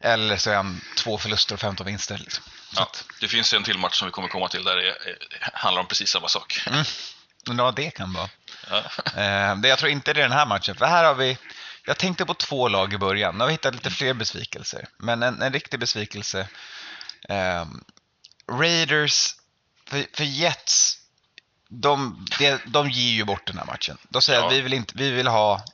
[0.00, 2.18] Eller så är han två förluster och 15 vinster.
[2.18, 2.44] Liksom.
[2.76, 4.94] Ja, det finns en till match som vi kommer komma till där det eh,
[5.52, 6.60] handlar om precis samma sak.
[7.46, 8.28] men ja, det kan vara.
[8.70, 8.82] Ja.
[9.16, 11.38] Eh, jag tror inte det är den här matchen, för här har vi
[11.86, 13.34] jag tänkte på två lag i början.
[13.34, 14.88] Nu har vi hittat lite fler besvikelser.
[14.98, 16.48] Men en, en riktig besvikelse.
[17.28, 17.84] ehm,
[18.52, 19.34] Raiders,
[19.88, 20.98] för, för Jets,
[21.68, 23.98] de, de, de ger ju bort den här matchen.
[24.08, 24.46] De säger Ja.
[24.46, 25.64] att vi vill, inte, vi vill ha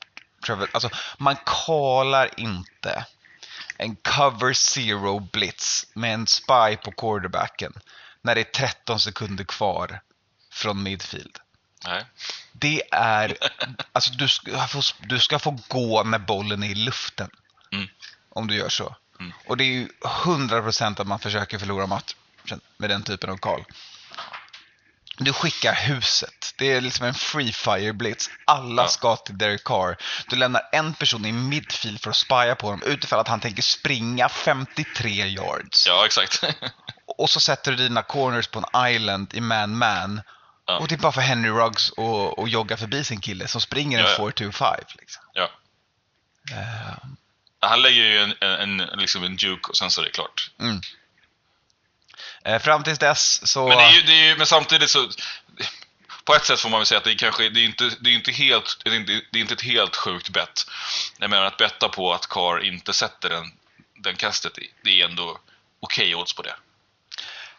[0.46, 1.36] Trevor, alltså man
[1.66, 3.04] kallar inte
[3.80, 7.72] en cover zero blitz med en spy på quarterbacken
[8.22, 10.00] när det är 13 sekunder kvar
[10.52, 11.38] från midfield.
[11.84, 12.04] Nej.
[12.52, 13.36] Det är,
[13.92, 17.30] alltså du ska, få, du ska få gå när bollen är i luften.
[17.72, 17.88] Mm.
[18.28, 18.96] Om du gör så.
[19.20, 19.32] Mm.
[19.46, 23.64] Och det är ju 100% att man försöker förlora matchen med den typen av call.
[25.22, 26.54] Du skickar huset.
[26.58, 28.30] Det är liksom en free fire blitz.
[28.44, 28.88] Alla Ja.
[28.88, 29.96] ska till Derek Carr.
[30.28, 33.62] Du lämnar en person i midfield för att spya på honom utifrån att han tänker
[33.62, 35.86] springa 53 yards.
[35.86, 36.44] Ja, exakt.
[37.18, 40.20] Och så sätter du dina corners på en island i man-man.
[40.66, 40.78] Ja.
[40.78, 43.98] Och det är bara för Henry Ruggs och, och jogga förbi sin kille som springer
[43.98, 44.30] en Ja, ja.
[44.30, 44.74] 4-2-5.
[44.98, 45.22] Liksom.
[45.32, 45.50] ja.
[46.52, 46.96] Eh,
[47.60, 50.50] Han lägger ju en, en, en, liksom en juke och sen så är det klart.
[50.60, 50.66] eh,
[52.60, 53.68] fram tills dess så...
[53.68, 55.08] Men, det är ju, det är ju, men samtidigt så...
[56.24, 58.10] På ett sätt får man väl säga att det är kanske det är inte, det
[58.10, 60.66] är inte helt, det är inte, det är inte ett helt sjukt bett.
[61.18, 63.52] Jag menar att betta på att Carr inte sätter den,
[63.94, 65.38] den kastet det är ändå
[65.80, 66.54] okej odds på det.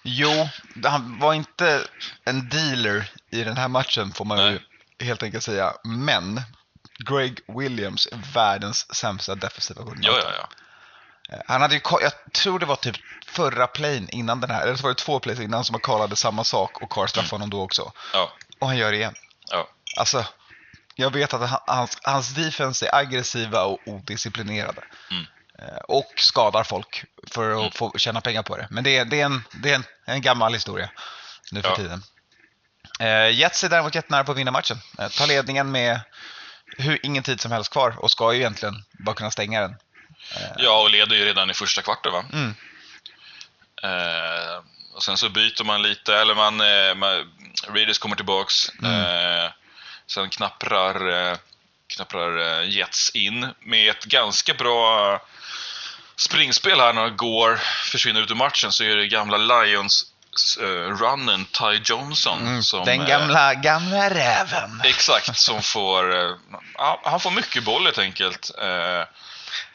[0.04, 0.50] Jo,
[0.84, 1.88] han var inte
[2.24, 4.62] en dealer i den här matchen får man ju Nej.
[5.08, 5.74] helt enkelt säga.
[5.84, 6.42] Men
[7.10, 10.20] Greg Williams är världens sämsta defensiva Ja, koordinator.
[10.20, 10.44] ja, ja.
[10.44, 10.61] Eh,
[11.48, 12.96] Han hade ju, jag tror det var typ
[13.28, 16.16] förra playen innan den här, eller så var det två plays innan som han callade
[16.16, 17.92] samma sak och Carr straffade honom då också.
[18.14, 19.14] Ja, Och han gör det igen.
[19.52, 19.68] ja.
[19.98, 20.26] Alltså,
[20.96, 24.82] jag vet att han- hans, hans defense är aggressiva och odisciplinerade.
[25.12, 25.24] Mm.
[25.60, 28.68] Eh, Och skadar folk för att få tjäna pengar på det.
[28.70, 30.90] Men det är, det är, en, det är en, en gammal historia
[31.52, 31.76] nu för Ja.
[31.76, 32.04] tiden.
[33.00, 34.78] Eh, Jets är däremot jättenära på att vinna matchen.
[35.00, 36.00] Eh, tar ledningen med
[36.78, 39.76] hur, ingen tid som helst kvar och ska ju egentligen bara kunna stänga den.
[40.58, 42.26] Ja, och leder ju redan i första kvarten va?
[42.34, 42.56] Mm.
[43.84, 47.32] Eh, och sen så byter man lite, eller man, eh, man
[47.68, 48.70] Raiders kommer tillbaks.
[48.70, 49.52] Eh,
[50.08, 51.38] sen knapprar, eh,
[51.96, 55.20] knapprar eh, Jets in med ett ganska bra
[56.16, 57.58] springspel här när Gore
[57.92, 60.06] försvinner ut ur matchen så är det gamla Lions
[60.62, 62.86] eh, runnen Ty Johnson som...
[62.86, 64.82] den eh, gamla, gamla räven.
[64.84, 66.16] Exakt, som får...
[66.16, 66.36] Eh,
[67.04, 68.52] han får mycket boll helt enkelt.
[68.62, 69.04] Eh,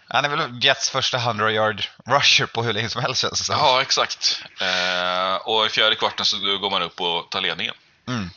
[0.09, 3.45] Han är väl Jets första 100 yard rusher på hur länge som helst känns det
[3.45, 3.57] som.
[3.59, 4.43] Ja, exakt.
[4.61, 7.75] Eh, och i fjärde kvarten så går man upp och tar ledningen.
[8.09, 8.31] Mm.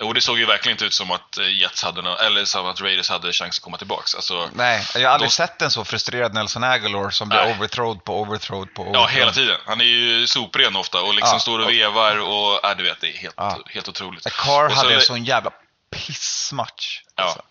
[0.00, 2.66] Och det såg ju verkligen inte ut som att eh, Jets hade nå- eller som
[2.66, 4.14] att Raiders hade chans att komma tillbaks.
[4.14, 7.54] Alltså, Nej, jag har aldrig De- sett en så frustrerad Nelson Aguilar som blir Nej.
[7.56, 9.08] overthrowed på overthrowed på ja, overthrow.
[9.18, 9.56] hela tiden.
[9.66, 12.82] Han är ju sopren ofta och liksom Ja, står och och- vevar och, ja, du
[12.84, 13.58] vet, det är helt, Ja.
[13.66, 14.24] helt otroligt.
[14.24, 15.50] Carr så hade en sån jävla
[15.90, 17.02] pissmatch.
[17.16, 17.22] Ja.
[17.22, 17.38] Alltså.
[17.38, 17.44] Ja,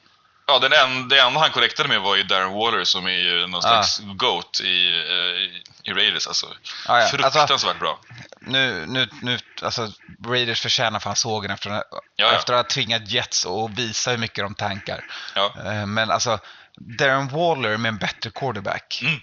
[0.60, 3.52] den en, det enda han korrektade med var ju Darren Waller som är ju någon
[3.54, 3.62] Ja.
[3.62, 6.28] slags GOAT i, eh, i, i Raiders.
[6.28, 6.48] Alltså,
[6.88, 7.08] Ja, ja.
[7.08, 8.00] fruktansvärt bra.
[8.40, 9.92] Nu, nu, nu, alltså
[10.26, 11.84] Raiders förtjänar fan sågen efter, Ja,
[12.16, 12.32] ja.
[12.32, 15.06] efter att ha tvingat Jets och visa hur mycket de tankar.
[15.36, 15.54] Ja.
[15.66, 16.40] Eh, Men alltså,
[16.76, 19.20] Darren Waller med en bättre quarterback Mm.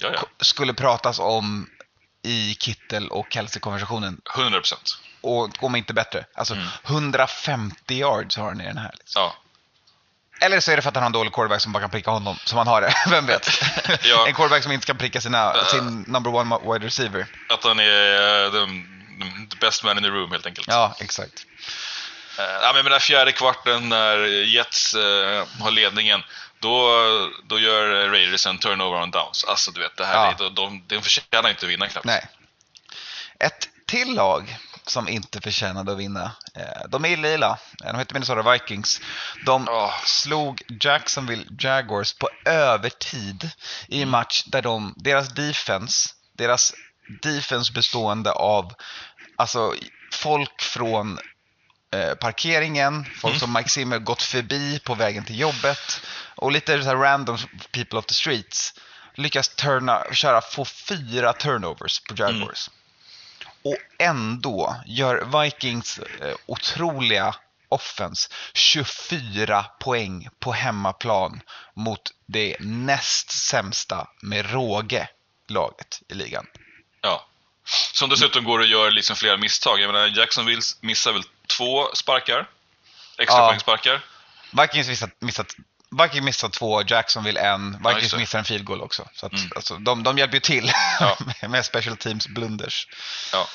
[0.00, 0.22] Ja, ja.
[0.40, 1.70] skulle pratas om
[2.22, 4.20] i Kittel och Kelsey-konversationen.
[4.36, 4.98] 100 procent.
[5.20, 6.24] Och om inte bättre.
[6.34, 6.66] Alltså Mm.
[6.84, 8.94] 150 yards har han i den här.
[8.98, 9.22] Liksom.
[9.22, 9.34] Ja.
[10.40, 12.10] Eller så är det för att han har en dålig quarterback som bara kan pricka
[12.10, 12.94] honom, som han har det.
[13.10, 13.48] Vem vet?
[14.02, 14.26] Ja.
[14.26, 17.26] En quarterback som inte kan pricka sina, sin number one wide receiver.
[17.48, 18.66] Att han är uh, the,
[19.50, 20.68] the best man in the room helt enkelt.
[20.68, 21.46] Ja, exakt.
[22.38, 24.94] Eh, ja, men med den här fjärde kvarten när Jets
[25.60, 26.22] har ledningen,
[26.60, 26.90] då,
[27.44, 29.44] då gör Raiders en turnover on downs.
[29.44, 30.30] Alltså du vet, det här Ja.
[30.30, 32.06] är, de, de, de förtjänar inte att vinna knappt.
[32.06, 32.28] Nej.
[33.38, 36.32] Ett till lag som inte förtjänade att vinna.
[36.54, 37.58] eh, De är lila.
[37.78, 39.00] De heter Minnesota Vikings.
[39.46, 39.94] De Ja.
[40.04, 43.50] slog Jacksonville Jaguars på övertid
[43.88, 46.72] i en match där de, deras defense, deras
[47.22, 48.72] defense bestående av
[49.36, 49.74] alltså,
[50.12, 51.18] folk från
[51.94, 53.40] eh, parkeringen, folk Mm.
[53.40, 56.00] som Mike Zimmer gått förbi på vägen till jobbet
[56.36, 57.38] och lite så random
[57.72, 58.74] people of the streets
[59.14, 62.70] lyckas turna, köra, få fyra turnovers på Jaguars.
[63.64, 67.34] Och ändå gör Vikings eh, otroliga
[67.68, 71.40] offense 24 poäng på hemmaplan
[71.74, 75.08] mot det näst sämsta med råge
[75.48, 76.46] laget i ligan.
[77.00, 77.26] Ja.
[77.92, 79.80] Som dessutom går och gör liksom flera misstag.
[79.80, 82.48] Jag menar, Jacksonville missar väl två sparkar?
[83.18, 84.00] Extra Ja.
[84.62, 85.56] Vikings missat, missat
[86.02, 87.78] Vikings missar två, Jacksonville en.
[87.84, 88.18] Ja, Vikings det.
[88.18, 89.08] missar en field goal också.
[89.14, 89.50] Så att, Mm.
[89.56, 91.16] alltså, de, de hjälper ju till Ja.
[91.48, 92.86] med special teams blunders.
[93.32, 93.48] Ja,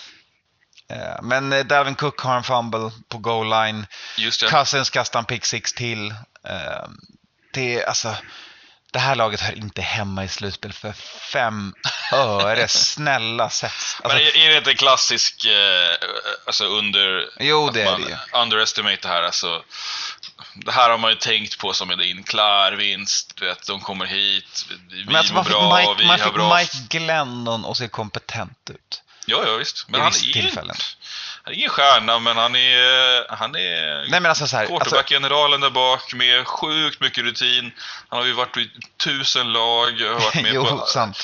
[0.91, 3.87] Eh, Men eh, Dalvin Cook har en fumble på goal line.
[4.17, 4.47] just det.
[4.47, 6.09] Cousins kastar en pick six till.
[6.47, 6.87] Eh,
[7.53, 8.15] Det, alltså,
[8.93, 10.91] det här laget hör inte hemma i slutspel för
[11.31, 11.73] fem
[12.13, 12.67] öre.
[12.67, 13.71] Snälla sätt.
[14.03, 15.45] Men Alltså, är är det inte en klassisk
[16.45, 17.25] alltså under...
[17.39, 18.39] Jo, det är man det ju.
[18.41, 19.23] Underestimate det här.
[19.23, 19.63] Alltså,
[20.53, 23.33] det här har man ju tänkt på som en klar vinst.
[23.35, 26.35] Du vet, de kommer hit, vi men alltså, mår bra, Mike, vi man har fick
[26.35, 26.57] bra...
[26.57, 29.03] Mike Glennon att se kompetent ut.
[29.25, 29.85] Ja, ja, visst.
[29.87, 30.75] Men vid han är tillfällen.
[31.43, 34.77] Han är ingen stjärna, men han är, han är Nej men alltså så här, alltså,
[34.77, 37.71] quarterback-generalen där bak med sjukt mycket rutin.
[38.09, 38.69] Han har ju varit i
[39.03, 41.17] tusen lag, har varit med jo, på sant.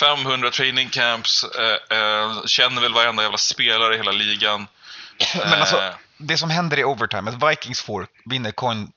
[0.00, 4.66] 500 training camps, eh, eh, känner väl varenda jävla spelare i hela ligan.
[5.34, 8.92] Men alltså, Eh, det som händer i overtime, att Vikings får, vinner coin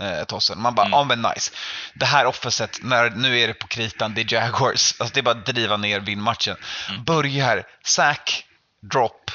[0.00, 0.60] eh, tossen.
[0.60, 0.98] Man bara, Mm.
[0.98, 1.52] ja men nice.
[1.94, 5.00] Det här offenset, när, nu är det på kritan, det är Jaguars.
[5.00, 6.56] Alltså det är bara att driva ner, vinn matchen.
[6.88, 7.04] Mm.
[7.04, 8.44] Börjar, sack,
[8.80, 9.30] drop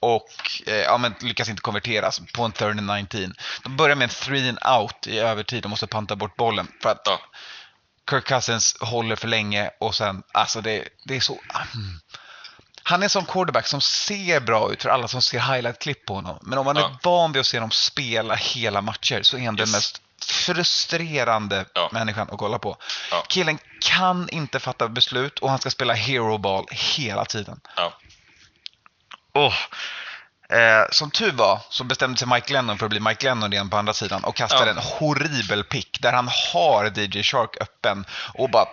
[0.00, 0.30] och
[0.66, 3.34] eh, ja, men lyckas inte konverteras på en third and 19.
[3.62, 6.68] De börjar med en three and out i övertid, de måste panta bort bollen.
[6.82, 7.08] För att.
[8.10, 11.32] Kirk Cousins håller för länge och sen, alltså det, det är så...
[11.74, 12.00] mm.
[12.88, 16.14] Han är en sån quarterback som ser bra ut för alla som ser highlight-klipp på
[16.14, 16.38] honom.
[16.42, 16.98] Men om man är Ja.
[17.02, 19.72] van vid att se dem spela hela matcher så är han den Yes.
[19.74, 21.88] mest frustrerande Ja.
[21.92, 22.76] människan att kolla på.
[23.10, 23.24] Ja.
[23.28, 27.60] Killen kan inte fatta beslut och han ska spela hero ball hela tiden.
[27.76, 27.92] Ja.
[29.34, 29.54] Åh.
[30.58, 33.70] Eh, som tur var så bestämde sig Mike Lennon för att bli Mike Lennon igen
[33.70, 38.50] på andra sidan och kastade en horribel pick där han har DJ Shark öppen och
[38.50, 38.68] bara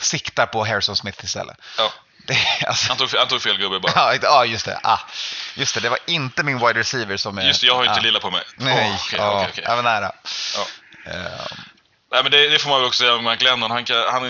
[0.00, 1.56] siktar på Harrison Smith istället.
[1.78, 1.90] Ja.
[2.26, 4.16] Det, alltså, Han, tog, han tog fel gubbe bara.
[4.22, 4.80] ja, just det.
[4.82, 5.00] Ah,
[5.54, 7.42] just det, det var inte min wide receiver som är...
[7.42, 8.42] Just det, jag har inte ah, lilla på mig.
[8.56, 9.64] Nej, okej, ja, okej, okej.
[9.66, 10.12] jag var nära.
[10.56, 10.66] Ja.
[11.12, 11.46] Eh,
[12.12, 13.70] Nej, men det, det får man väl också säga om Mike Lennon.
[13.70, 14.22] Han, kan, han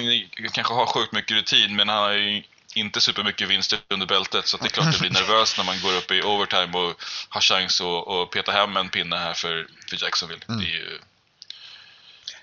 [0.52, 2.42] kanske har sjukt mycket rutin, men han har ju
[2.74, 4.46] inte supermycket vinster under bältet.
[4.46, 7.02] Så att det är klart det blir nervöst när man går upp i overtime och
[7.28, 10.40] har chans att, att peta hem en pinne här för, för Jacksonville.
[10.46, 10.98] Det är ju...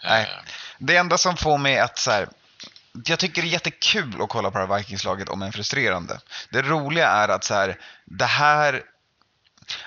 [0.03, 0.21] Nej.
[0.21, 0.27] eh,
[0.77, 2.27] Det enda som får mig att så här,
[3.05, 6.19] jag tycker det är jättekul att kolla på det här Vikings-laget om en frustrerande.
[6.49, 8.83] Det roliga är att så här, det här,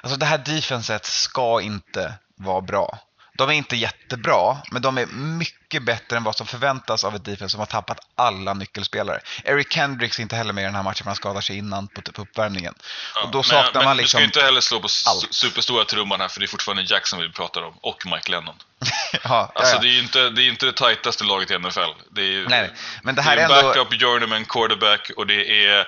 [0.00, 2.98] alltså det här defenset ska inte vara bra.
[3.36, 7.24] De är inte jättebra, men de är mycket bättre än vad som förväntas av ett
[7.24, 9.20] defense som har tappat alla nyckelspelare.
[9.44, 11.88] Eric Kendricks är inte heller med i den här matchen för han skadar sig innan
[11.88, 12.74] på, på uppvärmningen.
[13.14, 13.22] ja.
[13.22, 14.18] och då men, saknar men man du liksom...
[14.18, 15.34] ska ju inte heller slå på allt.
[15.34, 17.74] superstora trumman här, för det är fortfarande Jacksonville vi pratar om.
[17.80, 18.54] Och Mike Lennon.
[19.24, 21.80] ja, Alltså det är ju inte det, är inte det tajtaste laget i NFL.
[22.10, 22.70] Det är, Nej, nej.
[23.02, 23.68] Men det det här är är en ändå...
[23.68, 25.78] backup journeyman quarterback och det är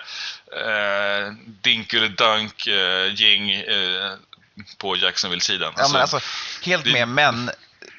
[0.56, 4.12] eh, dink eller dunk eh, gäng eh,
[4.78, 5.72] på Jacksonville-sidan.
[5.76, 6.20] Ja, men alltså,
[6.62, 7.50] helt det- med, men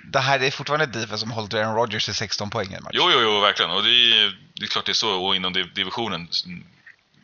[0.04, 2.84] det här är fortfarande ett defense som hållit Aaron Rodgers till 16 poäng i en
[2.84, 2.92] match.
[2.96, 3.72] Jo, jo, jo, verkligen.
[3.72, 5.10] Och det är, det är klart det är så.
[5.26, 6.28] Och inom div- divisionen,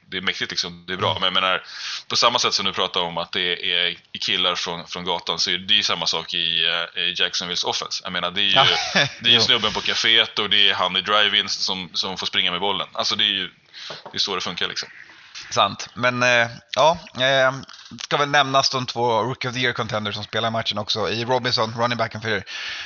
[0.10, 0.84] det är mäktigt liksom.
[0.88, 1.10] Det är bra.
[1.12, 1.22] Mm.
[1.22, 1.64] Men jag menar,
[2.08, 5.52] på samma sätt som du pratar om att det är killar från, från gatan så
[5.52, 8.02] är det ju samma sak i, eh, i Jacksonvilles offense.
[8.04, 8.66] Jag menar, det är ju, Ja,
[9.20, 12.52] det är snubben på kaféet och det är han i drive-in som, som får springa
[12.52, 12.88] med bollen.
[12.94, 13.50] Alltså det är ju
[14.12, 14.90] det är så det funkar liksom.
[15.50, 15.90] Sant.
[15.94, 17.54] Men eh, ja, eh,
[18.04, 21.10] ska väl nämnas de två Rookie of the Year-contenders som spelar matchen också.
[21.10, 22.44] I Robinson, running backen för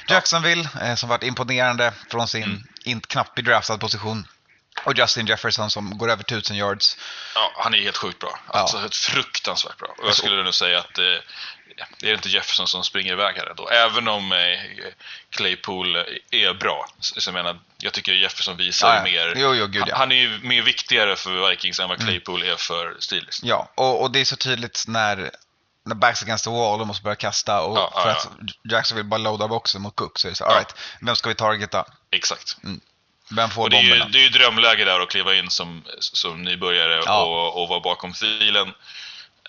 [0.07, 2.63] Jacksonville, eh, som varit imponerande från sin Mm.
[2.83, 4.27] inte knappt bedraftad position.
[4.83, 6.97] Och Justin Jefferson som går över 1000 yards.
[7.35, 8.39] Ja, han är helt sjukt bra.
[8.47, 9.87] Alltså ett fruktansvärt bra.
[9.97, 11.05] Och jag skulle nog säga att eh,
[11.99, 13.69] det är inte Jefferson som springer iväg här ändå.
[13.69, 14.37] Även om eh,
[15.29, 15.95] Claypool
[16.31, 16.87] är bra.
[16.99, 19.33] Så jag menar, jag tycker Jefferson visar Ja, mer...
[19.35, 19.95] Jo, jo, gud, ja.
[19.95, 23.43] han, han är ju mer viktigare för Vikings än vad Claypool är för Steelers.
[23.43, 25.31] Ja, och, och det är så tydligt när,
[25.85, 27.61] när backs against the wall, de måste börja kasta.
[27.61, 28.27] Och Ja, för att
[28.71, 31.35] Jacksonville bara loada boxen mot Cook så är det så, all right, vem ska vi
[31.35, 31.85] targeta?
[32.11, 32.57] Exakt.
[33.31, 35.83] Vem får Och det är, ju, det är ju drömläge där att kliva in som,
[35.99, 37.23] som nybörjare Ja.
[37.23, 38.73] och, och vara bakom filen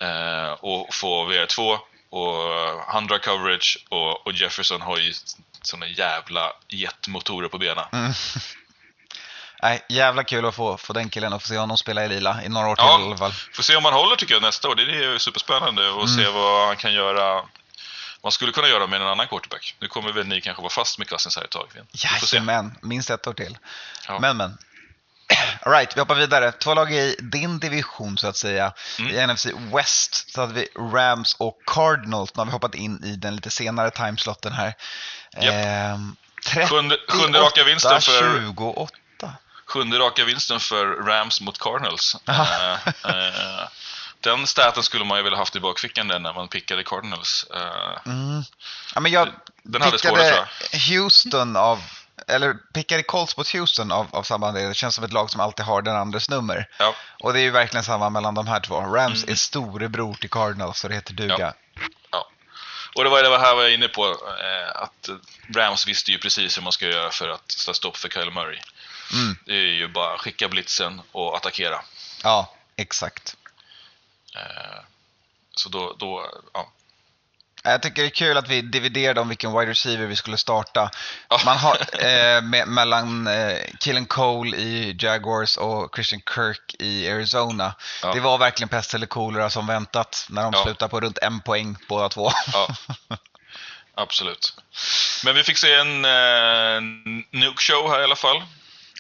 [0.01, 1.79] eh, och få VR2
[2.11, 5.13] och 100 coverage och, och Jefferson har ju
[5.63, 7.85] såna jävla jetmotorer på benen.
[7.93, 8.13] Mm.
[9.63, 12.45] Nej, jävla kul att få, få den killen och få se honom spela i lila
[12.45, 13.01] i några år till Ja.
[13.01, 13.33] i alla fall.
[13.33, 14.75] Får se om han håller tycker jag nästa år.
[14.75, 17.43] Det är ju superspännande och se vad han kan göra.
[18.23, 19.75] Man skulle kunna göra med en annan quarterback.
[19.79, 21.69] Nu kommer väl ni kanske vara fast med Cousins här ett tag.
[21.93, 23.59] Jajamän, minst ett år till.
[24.09, 24.19] Ja.
[24.19, 24.59] Men men.
[25.63, 26.53] All right, vi hoppar vidare.
[26.53, 28.73] Två lag i din division så att säga.
[28.99, 29.31] Mm.
[29.31, 32.35] I NFC West så hade vi Rams och Cardinals.
[32.35, 34.75] Nu har vi hoppat in i den lite senare timeslotten här.
[35.41, 35.55] Japp.
[35.55, 36.17] Ehm,
[36.69, 38.91] Sjunde- sjunde raka vinsten för- 28.
[39.67, 42.17] Sjunde raka vinsten för Rams mot Cardinals.
[42.29, 43.69] Eh, eh,
[44.21, 47.47] den staten skulle man ju vilja haft i bakfickan där när man pickade Cardinals.
[47.55, 48.43] Eh, Mm.
[48.95, 49.29] Ja, men jag
[49.63, 51.79] Den hade pickade spårat, tror Houston av,
[52.31, 54.69] eller pickade Colts mot Houston av, av samma anledning.
[54.71, 56.69] Det känns som ett lag som alltid har den andres nummer.
[56.79, 58.81] ja, Och det är ju verkligen samma mellan de här två.
[58.81, 59.33] Rams Mm.
[59.33, 61.55] är storebror till Cardinals så det heter duga.
[62.11, 62.27] ja.
[62.95, 64.07] Och det var det här var jag inne på.
[64.07, 65.09] Eh, att
[65.57, 68.59] Rams visste ju precis hur man ska göra för att sätta stopp för Kyle Murray.
[69.13, 69.37] Mm.
[69.47, 71.81] Det är ju bara skicka blitzen och attackera.
[72.23, 73.37] Ja, exakt.
[74.37, 74.81] Eh,
[75.55, 76.71] Så då, då ja.
[77.65, 80.91] Jag tycker det är kul att vi dividerade om vilken wide receiver vi skulle starta.
[81.45, 87.75] Man har, eh, med, mellan eh, Killen Cole i Jaguars och Christian Kirk i Arizona.
[88.03, 88.13] Ja.
[88.13, 90.65] Det var verkligen pest eller kolera som väntat när de Ja.
[90.65, 92.31] slutade på runt en poäng båda två.
[92.53, 92.69] Ja.
[93.95, 94.55] Absolut.
[95.25, 96.81] Men vi fick se en eh,
[97.31, 98.43] nuke show här i alla fall.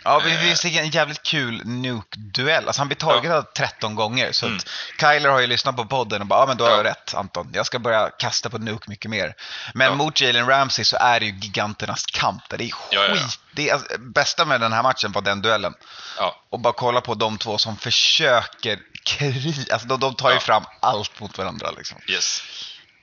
[0.04, 2.66] Ja, vi, vi fick en jävligt kul Nuke-duell.
[2.66, 4.32] Alltså han blir targetad 13 gånger.
[4.32, 4.58] Så Mm.
[5.00, 6.76] Kyler har ju lyssnat på podden och bara, ja men då har Ja.
[6.76, 7.50] jag rätt Anton.
[7.52, 9.34] Jag ska börja kasta på Nuke mycket mer.
[9.74, 9.94] Men Ja.
[9.94, 12.42] mot Jalen Ramsey så är det ju giganternas kamp.
[12.48, 12.74] Det är skit.
[12.90, 13.28] Ja, ja, ja.
[13.52, 15.74] Det är, alltså, bästa med den här matchen var den duellen.
[16.18, 19.66] Ja, Och bara kolla på de två som försöker kri...
[19.72, 20.40] Alltså de, de tar ju Ja.
[20.40, 21.98] fram allt mot varandra liksom.
[22.08, 22.42] yes.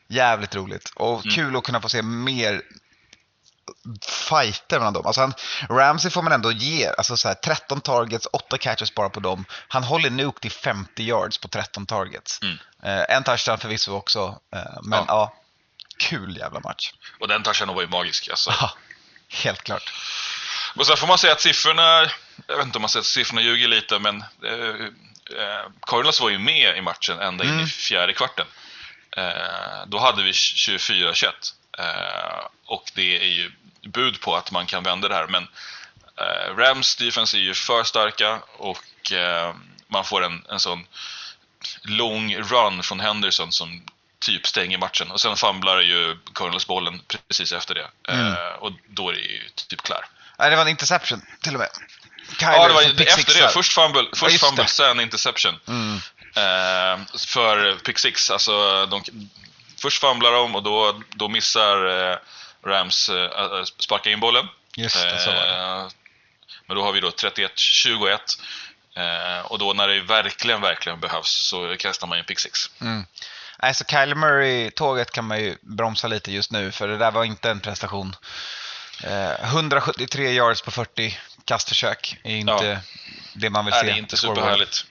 [0.09, 0.91] Jävligt roligt.
[0.95, 1.35] Och Mm.
[1.35, 2.61] kul att kunna få se mer
[4.29, 5.05] fighter mellan dem.
[5.05, 5.33] Alltså han,
[5.69, 9.45] Ramsey får man ändå ge, alltså så här, 13 targets, 8 catches bara på dem.
[9.67, 12.39] Han håller Nuke till 50 yards på 13 targets.
[12.41, 12.57] Mm.
[12.83, 15.05] Eh, en touchdown förvisso också, eh, men Ja.
[15.07, 15.33] ja.
[15.97, 16.91] kul jävla match.
[17.19, 18.29] Och den touchen var ju magisk.
[18.29, 18.53] Alltså.
[18.61, 18.71] Ja,
[19.29, 19.93] helt klart.
[20.75, 22.01] Och sen får man säga att siffrorna,
[22.47, 24.85] jag vet inte om man säger att siffrorna ljuger lite, men eh,
[25.39, 27.63] eh, Cardinals var ju med i matchen ända in Mm.
[27.65, 28.45] i fjärde kvarten.
[29.17, 31.31] Eh, då hade vi 24-21.
[31.77, 35.27] Eh, och det är ju bud på att man kan vända det här.
[35.27, 35.47] Men
[36.17, 39.55] eh, Rams defense är ju för starka och eh,
[39.87, 40.87] man får en, en sån
[41.81, 43.81] lång run från Henderson som
[44.19, 45.11] typ stänger matchen.
[45.11, 48.13] Och sen famlar ju Cardinals bollen precis efter det.
[48.13, 48.27] Mm.
[48.27, 50.05] Eh, och då är det ju typ klar.
[50.39, 51.69] Nej, det var en interception till och med.
[52.39, 53.49] Kyler Ja, det var efter det.
[53.53, 55.59] Först fumble, Ja, först just fumble sen interception.
[55.67, 55.95] Mm.
[56.35, 58.31] Eh, för pick six.
[58.31, 59.03] Alltså, de,
[59.81, 62.17] först fumblar de och då, då missar eh,
[62.65, 64.47] Rams eh, sparka in bollen.
[64.75, 64.95] Det.
[64.95, 65.87] Eh,
[66.65, 68.17] men då har vi då 31-21.
[68.95, 72.71] Eh, och då när det verkligen, verkligen behövs så kastar man in pick six.
[72.81, 73.05] Mm.
[73.61, 77.23] Nej, så Kyler Murray-tåget kan man ju bromsa lite just nu, för det där var
[77.23, 78.15] inte en prestation.
[79.03, 82.79] Eh, 173 yards på 40 kastförsök är inte
[83.33, 83.87] det man vill Nej, se.
[83.87, 84.85] det är inte superhärligt.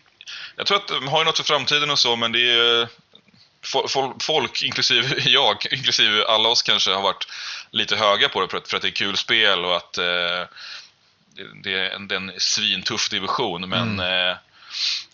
[0.56, 2.86] Jag tror att de har ju något för framtiden och så, men det är ju...
[4.20, 7.28] Folk, inklusive jag, inklusive alla oss kanske, har varit
[7.70, 10.04] lite höga på det för att, för att det är kul spel och att eh,
[11.62, 13.68] det, är en, det är en svintuff division.
[13.68, 14.28] Men Mm.
[14.30, 14.36] eh,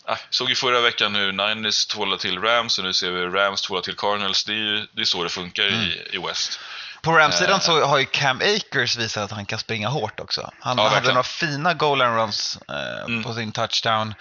[0.05, 3.63] ah, såg ju förra veckan nu Niners tvåla till Rams och nu ser vi Rams
[3.63, 4.45] tvåla till Cardinals.
[4.45, 5.81] Det är ju det är så det funkar Mm.
[5.81, 6.61] i, i West.
[7.03, 7.61] På Rams-sidan Eh.
[7.61, 10.51] så har ju Cam Akers visat att han kan springa hårt också.
[10.61, 11.15] Han Ja, hade verkligen.
[11.15, 13.23] några fina goal and runs eh, Mm.
[13.23, 14.15] på sin touchdown.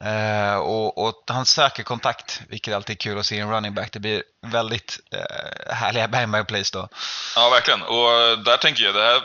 [0.00, 3.74] Eh, och, och han söker kontakt, vilket alltid är kul att se i en running
[3.74, 3.92] back.
[3.92, 6.88] Det blir väldigt eh, härliga bang plays då.
[7.36, 7.82] Ja, verkligen.
[7.82, 9.22] Och eh, där tänker jag, det här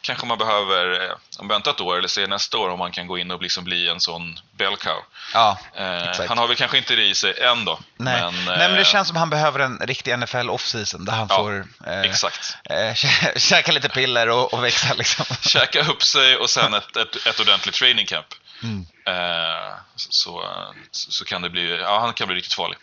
[0.00, 3.06] kanske man behöver eh, om vänta ett år eller se nästa år om man kan
[3.06, 5.02] gå in och liksom bli en sån bell cow.
[5.34, 7.78] Ja, Eh, han har väl kanske inte det i sig än då.
[7.96, 8.20] Nej.
[8.22, 11.26] Men, Nej, men det eh, känns som han behöver en riktig NFL off-season där han
[11.30, 12.56] Ja, får eh, Exakt.
[12.64, 15.24] eh, kä- käka lite piller och, och växa liksom.
[15.40, 18.26] Käka upp sig och sen ett, ett, ett ordentligt training camp.
[18.62, 18.86] Mm.
[19.06, 20.44] Eh, så,
[20.90, 22.78] så, kan det bli, ja han kan bli riktigt farlig.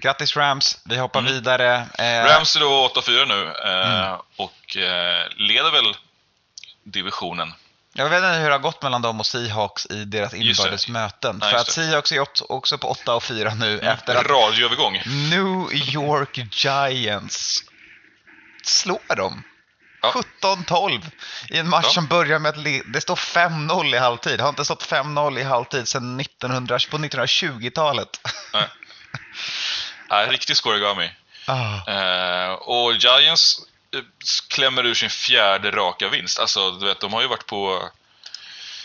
[0.00, 1.32] Grattis Rams, vi hoppar Mm.
[1.32, 1.86] vidare.
[1.98, 4.18] Eh, Rams är då 8-4 nu eh, Mm.
[4.36, 5.96] och eh, leder väl
[6.84, 7.52] divisionen.
[7.92, 11.38] Jag vet inte hur det har gått mellan dem och Seahawks i deras inbördes möten.
[11.40, 11.70] Nej, För att.
[11.70, 15.02] Seahawks är också- på 8 och 4 nu efter att Radioövergång.
[15.30, 17.64] New York Giants
[18.64, 19.42] slår dem.
[20.02, 20.14] Ja.
[20.42, 21.02] 17-12
[21.50, 21.92] i en match Ja.
[21.92, 24.38] som börjar med att det står 5-0 i halvtid.
[24.38, 28.20] Det har inte stått 5-0 i halvtid sedan 1900, på 1920-talet.
[28.52, 28.68] Nej.
[30.10, 31.10] Nej, riktig scoregami.
[31.46, 31.90] Ah.
[31.90, 33.60] Eh, och Giants
[33.94, 34.00] eh,
[34.48, 36.38] klämmer ur sin fjärde raka vinst.
[36.38, 37.90] Alltså, du vet, de har ju varit på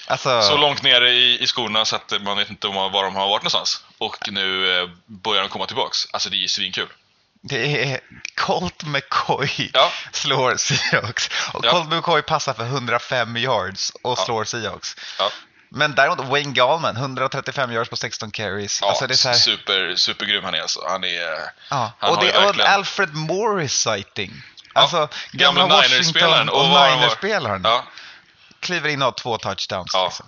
[0.07, 3.27] Alltså, så långt nere i, i skorna så att man vet inte var de har
[3.27, 3.83] varit någonstans.
[3.97, 5.97] Och nu eh, börjar de komma tillbaks.
[6.11, 6.87] Alltså det är svinkul.
[7.49, 7.99] Det är
[8.35, 9.91] Colt McCoy Ja.
[10.11, 11.29] slår Seahawks.
[11.53, 11.71] Och Ja.
[11.71, 14.25] Colt McCoy passar för 105 yards och Ja.
[14.25, 14.95] slår Seahawks.
[15.19, 15.29] Ja,
[15.69, 18.79] Men däremot Wayne Gallman, 135 yards på 16 carries.
[18.81, 20.79] ja alltså det är här, super, supergrym han är alltså.
[20.87, 21.37] Han är...
[21.69, 21.91] ja.
[21.99, 24.33] han Och det är verkligen- Alfred Morris sighting.
[24.73, 27.61] Alltså, gamla gamla Washington och Och Niners-spelaren.
[27.63, 27.83] Ja,
[28.59, 29.91] Kliver in och har två touchdowns.
[29.93, 30.05] Ja.
[30.05, 30.25] Liksom.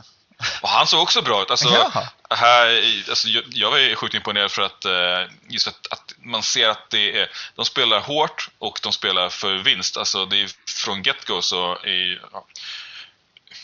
[0.61, 1.51] Och han såg också bra ut.
[1.51, 2.35] Alltså, Ja.
[2.35, 6.43] här, alltså, jag, jag var ju sjukt imponerad för att eh, just att, att man
[6.43, 9.97] ser att det är, de spelar hårt och de spelar för vinst.
[9.97, 12.45] Alltså det är från get-go så är, ja,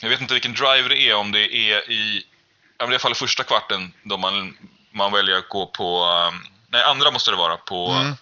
[0.01, 2.25] jag vet inte vilken drive det är, om det är i,
[2.77, 4.57] ja, i alla fall första kvarten då man,
[4.91, 8.15] man väljer att gå på, um, nej andra måste det vara, på Mm.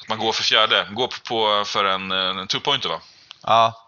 [0.00, 3.00] att man går för fjärde, går på, på för en, en two-pointer va?
[3.42, 3.82] Ja.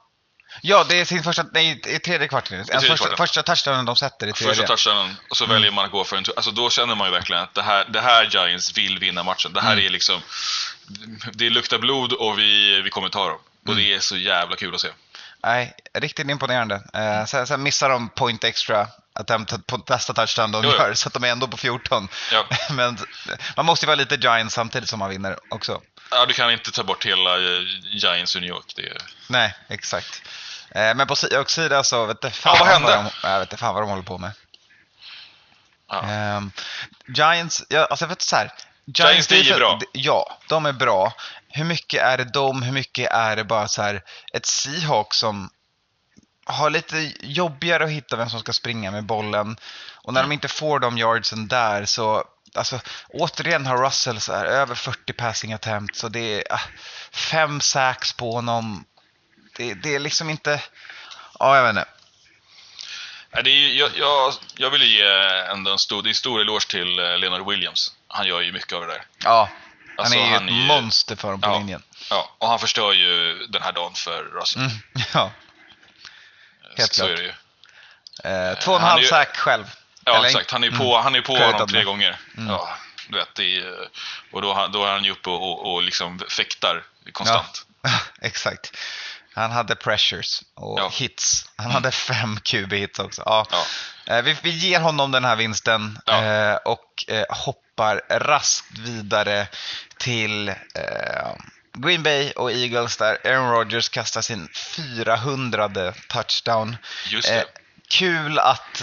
[0.63, 2.59] Ja, det är sin första, nej, i tredje kvarten.
[2.59, 3.27] Alltså tredje första, kvarten.
[3.27, 4.55] första touchdownen de sätter i tredje.
[4.55, 6.25] Första touchdownen och så väljer man att gå för en...
[6.37, 9.53] Alltså då känner man ju verkligen att det här, det här Giants vill vinna matchen.
[9.53, 10.21] Det här är liksom...
[11.33, 13.39] Det luktar blod och vi, vi kommer ta dem.
[13.67, 14.89] Och det är så jävla kul att se.
[15.43, 16.83] Nej, riktigt imponerande.
[16.95, 21.09] Eh, sen, sen missar de point extra attempt på nästa touchdown de Jo, gör, så
[21.09, 22.09] att de är ändå på 14.
[22.33, 22.47] Ja.
[22.71, 22.99] Men
[23.57, 25.81] man måste ju vara lite Giants samtidigt som man vinner också.
[26.11, 28.73] Ja, du kan inte ta bort hela eh, Giants i New York.
[28.77, 28.97] Det är...
[29.27, 30.23] Nej, exakt.
[30.71, 31.17] Eh, men på
[31.47, 33.11] sida så vet jag fan, Ja, vad hände?
[33.23, 34.31] de, jag vet inte fan vad de håller på med.
[35.89, 36.03] Ja.
[36.03, 36.51] Ehm,
[37.07, 38.53] Giants, ja, alltså jag vet så här.
[38.85, 39.79] Giants, är defense- bra.
[39.93, 41.13] Ja, de är bra.
[41.49, 42.63] Hur mycket är det de?
[42.63, 44.03] Hur mycket är det bara så här
[44.33, 45.51] ett Seahawks som
[46.45, 49.57] har lite jobbigare att hitta vem som ska springa med bollen.
[49.95, 54.45] Och när de inte får de yardsen där så, alltså återigen har Russell så här,
[54.45, 56.61] över 40 passing attempts så det är ah,
[57.13, 58.85] fem sacks på honom.
[59.59, 60.63] Det, det är liksom inte,
[61.39, 61.89] ja jag vet inte.
[63.45, 65.05] Det är, jag, jag, jag vill ju ge
[65.51, 67.93] ändå en stor, det är stor eloge till eh, Leonard Williams.
[68.09, 69.03] Han gör ju mycket av det där.
[69.25, 69.49] Ja,
[69.97, 71.59] han Alltså, är ju han ett är ju- monster för dem på Ja.
[71.59, 71.83] linjen.
[72.11, 74.63] Ja, och han förstör ju den här dagen för Russell.
[74.63, 74.73] Mm,
[75.15, 75.31] ja,
[76.77, 77.11] helt så klart.
[77.11, 77.33] är det ju.
[78.53, 79.65] eh, två och en halv sack själv.
[80.05, 80.51] Ja, Eller- exakt.
[80.51, 82.19] Han är på, han är på honom tre gånger.
[82.49, 82.69] Ja,
[83.09, 83.89] du vet, är,
[84.33, 86.83] och då, då är han ju uppe och, och, och liksom fäktar
[87.13, 87.67] konstant.
[87.83, 87.91] Ja,
[88.21, 88.77] exakt.
[89.39, 90.89] Han hade pressures och Ja.
[90.93, 91.45] hits.
[91.57, 93.23] Han hade fem QB-hits också.
[93.27, 93.47] Ja.
[93.51, 93.65] Ja.
[94.17, 96.25] Eh, Vi, vi ger honom den här vinsten Ja.
[96.25, 99.47] eh, och eh, hoppar raskt vidare
[99.99, 100.55] till
[101.79, 106.77] Green Bay och Eagles där Aaron Rodgers kastar sin 400 touchdown.
[107.09, 107.45] Just det.
[107.91, 108.83] Kul att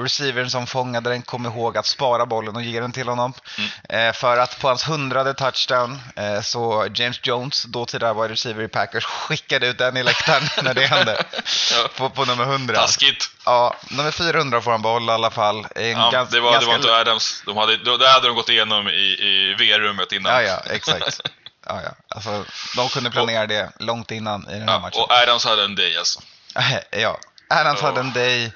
[0.00, 3.32] receivern som fångade den kom ihåg att spara bollen och ge den till honom.
[3.58, 4.08] Mm.
[4.08, 8.68] Eh, för att på hans hundrade touchdown eh, så James Jones, dåtida wide receiver i
[8.68, 11.24] Packers, skickade ut den i läktaren när det hände.
[11.72, 11.88] Ja.
[11.96, 12.74] på, på nummer 100.
[12.74, 13.30] Taskigt.
[13.44, 15.66] Ja, nummer 400 får han behålla i alla fall.
[15.74, 17.42] En Ja, gans- det, var, det var inte Adams.
[17.46, 20.32] De hade, det hade de gått igenom i, i VR-rummet innan.
[20.32, 21.20] Ja, ja, exakt.
[21.68, 21.90] Ja, ja.
[22.08, 22.44] Alltså,
[22.76, 25.00] de kunde planera det långt innan i den här Ja, matchen.
[25.02, 26.20] och Adams hade en day alltså.
[26.90, 27.18] ja,
[27.50, 27.86] Adams Ja.
[27.86, 28.52] hade en day.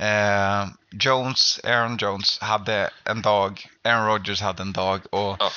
[0.00, 3.66] Eh, Jones, Aaron Jones hade en dag.
[3.84, 5.00] Aaron Rodgers hade en dag.
[5.10, 5.50] Och Ja.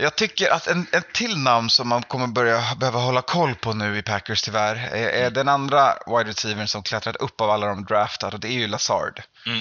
[0.00, 3.74] Jag tycker att en, en till namn som man kommer börja behöva hålla koll på
[3.74, 7.66] nu i Packers tyvärr är, är den andra wide receivern som klättrat upp av alla
[7.66, 9.22] de draftade och det är ju Lazard.
[9.46, 9.60] Mm.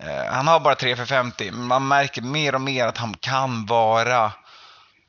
[0.00, 3.14] Eh, han har bara 3 för 50, men man märker mer och mer att han
[3.14, 4.32] kan vara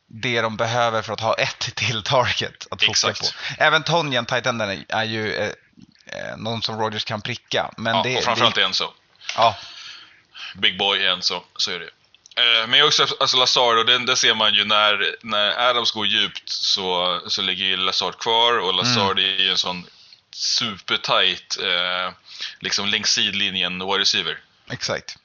[0.07, 3.25] det de behöver för att ha ett till target att fokusera på.
[3.57, 5.51] Även Tonjan, tight-enden, är, ju eh,
[6.37, 7.71] någon som Rodgers kan pricka.
[7.77, 8.93] Men Ja, det, och framförallt det, en så.
[9.35, 9.57] ja,
[10.55, 11.89] Big Boy en så, är det.
[12.35, 16.07] Eh, Men också alltså Lazard, och det, det ser man ju när, när Adams går
[16.07, 19.85] djupt så, så ligger ju Lazard kvar och Lazard är ju en sån
[20.31, 22.13] supertight, eh,
[22.59, 24.39] liksom längs sidlinjen wide receiver.
[24.71, 25.17] exakt.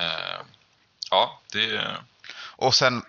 [0.00, 0.40] Eh,
[1.10, 1.96] ja, det...
[2.56, 3.02] Och sen,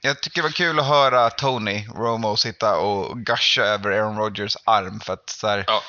[0.00, 4.56] jag tycker det var kul att höra Tony Romo sitta och gusha över Aaron Rodgers
[4.64, 5.82] arm för att så här, Ja.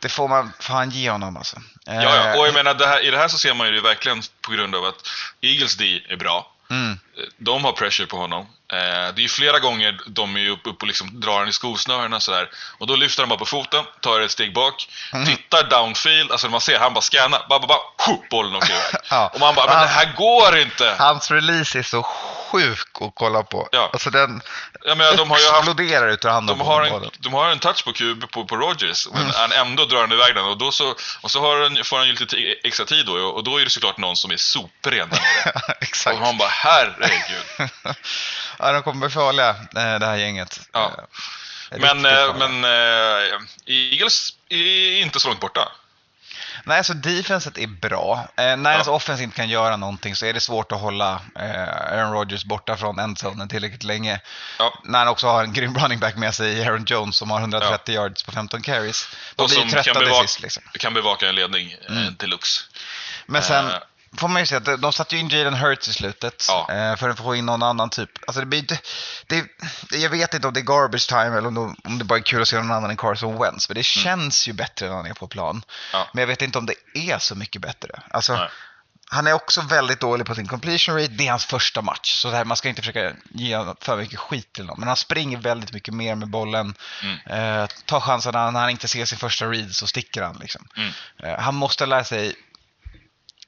[0.00, 1.56] Det får man fan ge honom alltså.
[1.84, 2.16] Ja, ja.
[2.32, 4.22] Eh, och jag menar, det här, i det här så ser man ju det verkligen
[4.40, 5.08] på grund av att
[5.40, 6.52] Eagles D är bra.
[6.70, 6.98] mm,
[7.36, 8.46] De har pressure på honom.
[8.72, 8.78] Eh,
[9.14, 12.20] det är ju flera gånger de är uppe upp och liksom drar han i skosnörena
[12.20, 12.48] sådär.
[12.78, 15.26] Och då lyfter han bara på foten, tar ett steg bak, Mm.
[15.26, 18.82] tittar downfield, alltså man ser han bara scannar, bara, bara, bara bollen åker iväg.
[19.10, 19.30] Ja.
[19.34, 20.94] Och man bara, men det här går inte!
[20.98, 22.06] Hans release är så
[22.52, 23.68] sjuk att kolla på.
[23.72, 23.90] Ja.
[23.92, 24.42] Alltså den
[24.84, 27.58] Jag menar, de har ju exploderar ut ur handen de har, en, de har en
[27.58, 29.32] touch på, Cube, på, på Rogers, men Mm.
[29.36, 30.44] han ändå drar han iväg den.
[30.44, 33.44] Och, då så, och så har han, får han ju lite extra tid då, och
[33.44, 35.74] då är det såklart någon som är superren där nere.
[35.80, 36.14] Exakt.
[36.16, 37.44] Och man bara, herregud.
[38.58, 40.60] ja, de kommer bli farliga, eh, det här gänget.
[40.72, 40.92] Ja.
[41.70, 45.72] Eh, Men, eh, men eh, Eagles är inte så långt borta.
[46.64, 48.28] Nej, alltså defenset är bra.
[48.36, 48.92] Eh, när ens Ja.
[48.92, 52.76] offense inte kan göra någonting så är det svårt att hålla eh, Aaron Rodgers borta
[52.76, 54.20] från endzonen tillräckligt länge.
[54.58, 54.80] Ja.
[54.84, 57.40] När han också har en grym running back med sig i Aaron Jones som har
[57.40, 59.08] 130 yards på 15 carries.
[59.36, 60.62] De Och blir som kan, bevaka, sist liksom.
[60.78, 62.14] kan bevaka en ledning eh, Mm.
[62.18, 62.64] deluxe.
[63.26, 63.72] Men sen Eh.
[64.18, 66.66] Får man ju säga att de- satte ju in Jalen Hurts i slutet Ja.
[66.70, 68.10] eh, för att få in någon annan typ.
[68.26, 68.80] Alltså det blir, det,
[69.90, 72.18] det, jag vet inte om det är garbage time eller om, de, om det bara
[72.18, 73.68] är kul att se någon annan än Carson Wentz.
[73.68, 75.50] Men det känns ju bättre när han är på plan.
[75.50, 75.62] Mm.
[75.92, 76.08] Ja.
[76.12, 78.02] Men jag vet inte om det är så mycket bättre.
[78.10, 78.48] Alltså, Nej.
[79.10, 81.08] han är också väldigt dålig på sin completion rate.
[81.12, 82.14] Det är hans första match.
[82.14, 84.76] Så det här, man ska inte försöka ge för mycket skit till honom.
[84.78, 86.74] Men han springer väldigt mycket mer med bollen.
[87.02, 87.60] Mm.
[87.62, 90.36] Eh, tar chanserna när han inte ser sin första read så sticker han.
[90.40, 90.68] Liksom.
[90.76, 90.92] Mm.
[91.22, 92.34] Eh, han måste lära sig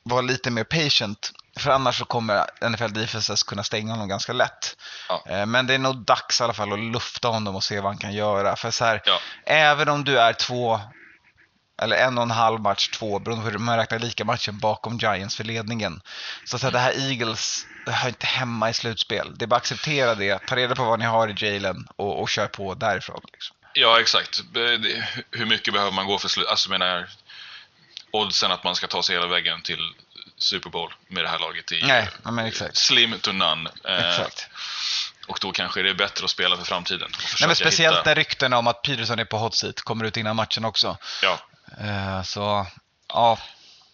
[0.08, 4.76] vara lite mer patient För annars så kommer NFL Defenses kunna stänga honom ganska lätt.
[5.08, 5.24] Ja.
[5.28, 7.90] Eh, Men det är nog dags i alla fall att lufta honom och se vad
[7.90, 8.56] han kan göra.
[8.56, 9.20] För så här, Ja.
[9.46, 10.80] även om du är två,
[11.82, 14.98] eller en och en halv match, två, beroende på hur man räknar lika matchen bakom
[14.98, 16.00] Giants för ledningen.
[16.44, 19.34] Så att säga, det här Eagles det hör inte hemma i slutspel.
[19.38, 22.20] Det är bara att acceptera det, ta reda på vad ni har i Jalen och,
[22.20, 23.20] och kör på därifrån.
[23.32, 23.56] Liksom.
[23.72, 24.40] Ja, exakt.
[25.30, 26.46] Hur mycket behöver man gå för slut?
[26.46, 27.08] Alltså, menar,
[28.10, 29.94] oddsen att man ska ta sig hela vägen till
[30.38, 32.08] Super Bowl med det här laget ju Nej,
[32.48, 32.76] exakt.
[32.76, 33.70] slim to none.
[33.84, 34.46] Eh, Exakt.
[35.26, 37.10] Och då kanske det är bättre att spela för framtiden.
[37.40, 40.16] Nej, men speciellt hitta- när ryktena om att Peterson är på hot seat kommer ut
[40.16, 40.96] innan matchen också.
[41.22, 41.38] Ja,
[41.80, 42.66] Eh, Så,
[43.08, 43.38] ja.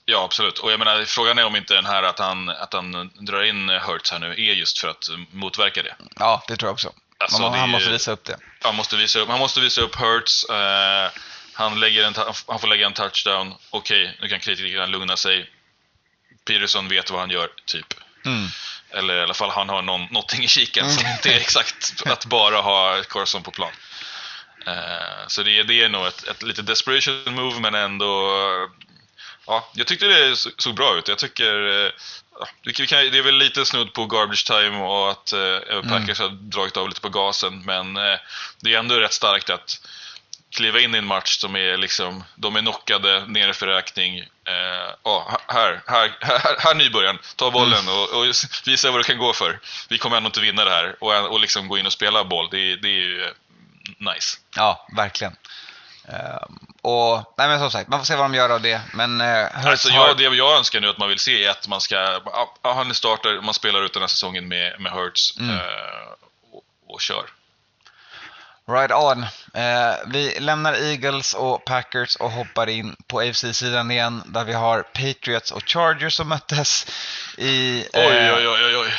[0.05, 0.59] ja, absolut.
[0.59, 3.69] Och jag menar, frågan är om inte den här att han, att han drar in
[3.69, 5.95] Hurts här nu är just för att motverka det.
[6.17, 6.93] Ja, det tror jag också.
[7.19, 8.37] Alltså, Man, det han måste visa upp det.
[8.63, 10.45] Han måste visa upp, han måste visa upp Hurts.
[10.45, 11.11] Eh,
[11.55, 12.15] han, lägger en,
[12.47, 13.55] han får lägga en touchdown.
[13.71, 15.51] Okej, nu kan kritikerna lugna sig.
[16.45, 17.95] Peterson vet vad han gör, typ.
[18.25, 18.47] Mm.
[18.91, 22.27] Eller i alla fall han har någon, någonting i kiken som inte är exakt att
[22.27, 23.73] bara ha Carson på plan.
[24.67, 28.31] Eh, så det, är- det är nog ett, ett lite desperation move men ändå...
[29.47, 31.09] Ja, jag tyckte det så- såg bra ut.
[31.09, 31.93] Jag tycker...
[32.65, 36.29] vi kan- det är väl lite snudd på garbage time och att eh, Packers har
[36.29, 37.95] dragit av lite på gasen men
[38.61, 39.81] det är ändå rätt starkt att
[40.55, 44.19] kliva in i en match som är liksom, de är knockade, nere för räkning.
[44.19, 48.25] Eh, ja, här, här, här, här nybörjaren, ta bollen och, och
[48.67, 49.61] visa vad du kan gå för.
[49.89, 52.49] Vi kommer ändå inte vinna det här och, och liksom gå in och spela boll,
[52.51, 53.31] det, är- det är ju eh,
[54.15, 54.39] nice.
[54.57, 55.37] Ja, verkligen.
[56.09, 58.81] Ehm, och, nej men som sagt, man får se vad de gör av det.
[58.95, 60.09] Men uh, Alltså har...
[60.09, 62.95] jag, det jag önskar nu att man vill se är att man ska, ja, han
[62.95, 65.57] startar, man spelar ut den här säsongen med, med Hurts Mm.
[65.57, 65.63] eh,
[66.53, 66.63] och,
[66.95, 67.25] och kör.
[68.69, 69.23] Right on.
[69.55, 74.83] Eh, vi lämnar Eagles och Packers och hoppar in på AFC-sidan igen där vi har
[74.83, 76.87] Patriots och Chargers som möttes
[77.39, 78.93] i eh, Oj, oj, oj,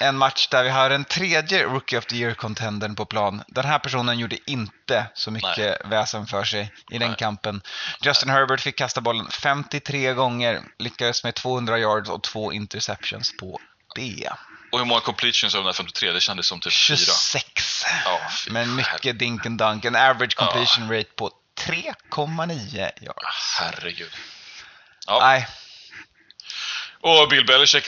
[0.00, 3.42] en match där vi har en tredje Rookie of the Year-contendern på plan.
[3.46, 7.18] Den här personen gjorde inte så mycket väsen för sig i den Nej.
[7.18, 7.62] kampen.
[8.02, 13.60] Justin Herbert fick kasta bollen 53 gånger, lyckades med 200 yards och två interceptions på
[13.94, 14.30] det.
[14.72, 16.12] Och hur många completions av den här 53?
[16.12, 16.96] Det kändes som typ 4.
[16.96, 17.84] 26.
[18.04, 19.84] Ja, Men mycket dink and dunk.
[19.84, 23.56] En average completion rate på 3,9 yards.
[23.60, 24.12] Herregud.
[25.06, 25.18] Ja.
[25.22, 25.46] Nej,
[27.00, 27.84] Och Bill Belichick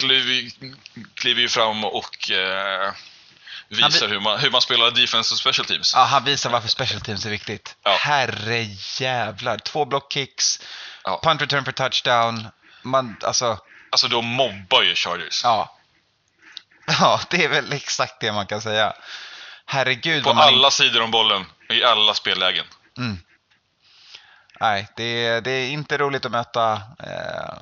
[1.15, 2.93] kliver ju fram och eh,
[3.69, 5.93] visar vi- hur, man, hur man spelar defense och special teams.
[5.95, 7.77] ja, han visar varför special teams är viktigt.
[7.83, 7.97] Ja.
[8.01, 8.63] Herre
[9.01, 9.59] jävlar.
[9.59, 10.61] Två blockkicks,
[11.05, 11.21] Ja.
[11.23, 12.49] punt return för touchdown.
[12.83, 13.59] Man, alltså,
[13.91, 15.41] Alltså de mobbar ju Chargers.
[15.45, 15.79] ja.
[17.01, 18.93] Ja, det är väl exakt det man kan säga.
[19.67, 22.65] Herregud På man alla sidor om bollen, i alla spellägen.
[22.99, 23.19] Mm.
[24.61, 27.59] Nej, det är, det är inte roligt att möta eh,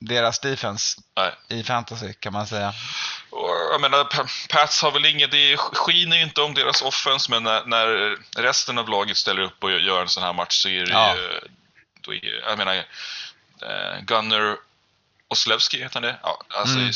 [0.00, 1.32] deras defense Nej.
[1.48, 2.72] i fantasy kan man säga.
[3.30, 7.30] Och jag menar, Pa- Pats har väl inget, det skiner ju inte om deras offense,
[7.30, 10.68] men när, när resten av laget ställer upp och gör en sån här match så
[10.68, 11.16] är det Ja.
[11.16, 11.40] ju...
[12.00, 12.74] Då är, jag menar,
[13.62, 14.56] eh, Gunner
[15.28, 16.18] Oslewski heter han det?
[16.22, 16.92] Ja, alltså Mm.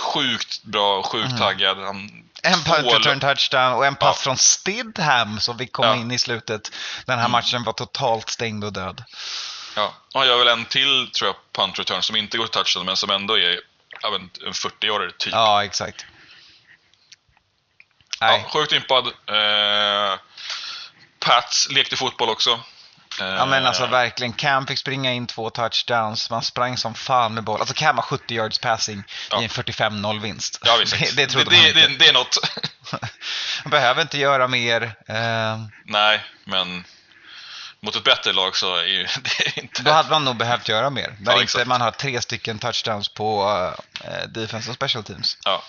[0.00, 1.78] sjukt bra och sjukt taggad.
[1.78, 4.22] Han, En punt touchdown och en pass Ja.
[4.24, 5.96] från Stidham som vi kom Ja.
[5.96, 6.70] in i slutet.
[7.06, 9.04] Den här matchen var totalt stängd och död.
[9.76, 12.86] Ja, och han gör väl en till, tror jag, punt return som inte går touchdown,
[12.86, 13.60] men som ändå är
[14.02, 15.32] men en 40-årig typ.
[15.32, 16.06] Ja, exakt.
[18.20, 18.40] Nej.
[18.44, 19.06] Ja, sjukt impad.
[19.06, 20.18] Eh,
[21.18, 22.60] Pats lekte fotboll också.
[23.20, 27.34] Eh, Ja men alltså verkligen, Cam fick springa in två touchdowns, man sprang som fan
[27.34, 27.60] med boll.
[27.60, 29.40] Alltså Cam har 70 yards passing Ja.
[29.40, 30.58] i en 45-0 vinst.
[30.64, 30.98] Ja, visst.
[31.00, 32.04] det, det trodde det, man det, inte.
[32.04, 32.36] det, är något.
[33.64, 34.82] Man behöver inte göra mer.
[35.08, 36.84] Eh, Nej, men
[37.80, 39.82] mot ett bättre lag så är ju det inte...
[39.82, 41.16] då hade man nog behövt göra mer.
[41.20, 43.44] Där Ja, inte man har tre stycken touchdowns på
[44.04, 45.38] uh, defense och special teams.
[45.44, 45.62] Ja.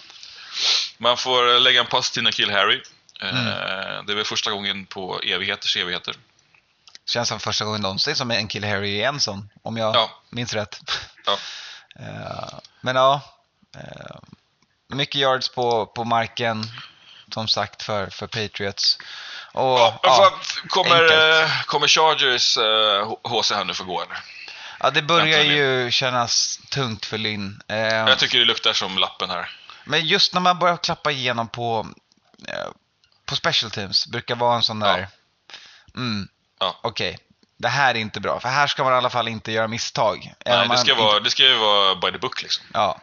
[0.97, 2.81] Man får lägga en pass till Nakil Harry.
[3.21, 3.45] Mm.
[4.05, 6.15] Det är väl första gången på evigheters evigheter.
[7.05, 10.09] Känns som första gången någonsin som en kille Harry är en sån, om jag Ja.
[10.29, 10.79] minns rätt.
[11.25, 11.37] Ja.
[11.99, 13.21] Eh, men ja,
[13.77, 14.15] eh,
[14.87, 16.63] mycket yards på, på marken,
[17.33, 18.97] som sagt, för, för Patriots.
[19.53, 20.33] Och, Ja, ja,
[20.69, 21.49] kommer, enkelt.
[21.51, 22.57] eh, kommer Chargers
[23.23, 24.17] HC här nu få gå eller?
[24.79, 27.61] ja, det börjar ju kännas tungt för Linn.
[27.67, 29.49] Eh, Jag tycker det luktar som lappen här.
[29.85, 31.87] Men just när man börjar klappa igenom på,
[33.25, 35.07] på special teams, brukar vara en sån där,
[35.95, 36.27] mm,
[36.59, 36.79] Ja.
[36.81, 37.17] okej,
[37.57, 38.39] det här är inte bra.
[38.39, 40.33] För här ska man i alla fall inte göra misstag.
[40.45, 42.65] Nej, det, ska inte- vara, det ska ju vara by the book liksom.
[42.73, 43.01] Ja.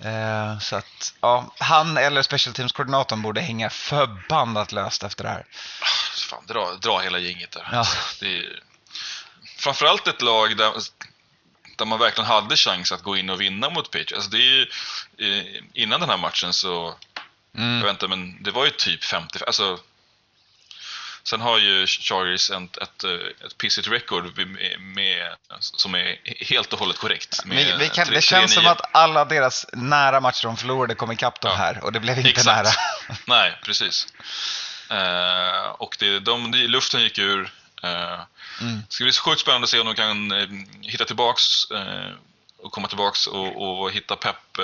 [0.00, 5.44] Eh, så att, ja, han eller special teams-koordinatorn borde hänga förbannat löst efter det här.
[6.30, 7.68] Fan, dra, dra hela gänget där.
[7.72, 7.84] Ja.
[8.20, 8.62] Det är,
[9.58, 10.72] framförallt ett lag där,
[11.78, 14.12] där man verkligen hade chans att gå in och vinna mot Patriots.
[14.12, 14.66] Alltså det är ju,
[15.38, 16.94] eh, innan den här matchen så,
[17.56, 17.76] Mm.
[17.78, 19.78] jag vet inte, men det var ju typ 50, alltså
[21.28, 26.72] Sen har ju Chargers ett, ett, eh, ett pissigt record med, med, som är helt
[26.72, 27.42] och hållet korrekt.
[27.46, 28.68] Vi, vi kan, tre- det känns som 3-9.
[28.70, 31.54] att alla deras nära matcher de förlorade kom ikapp de Ja.
[31.54, 32.46] här och det blev inte Exakt.
[32.46, 32.68] nära.
[33.26, 34.06] Nej, precis.
[34.90, 37.52] Eh, och det, de, de, luften gick ur.
[37.84, 38.20] Uh,
[38.60, 38.76] Mm.
[38.88, 40.48] Det ska bli sjukt spännande att se om de kan eh,
[40.82, 41.42] hitta tillbaks
[42.58, 44.58] och komma tillbaks och, och hitta pepp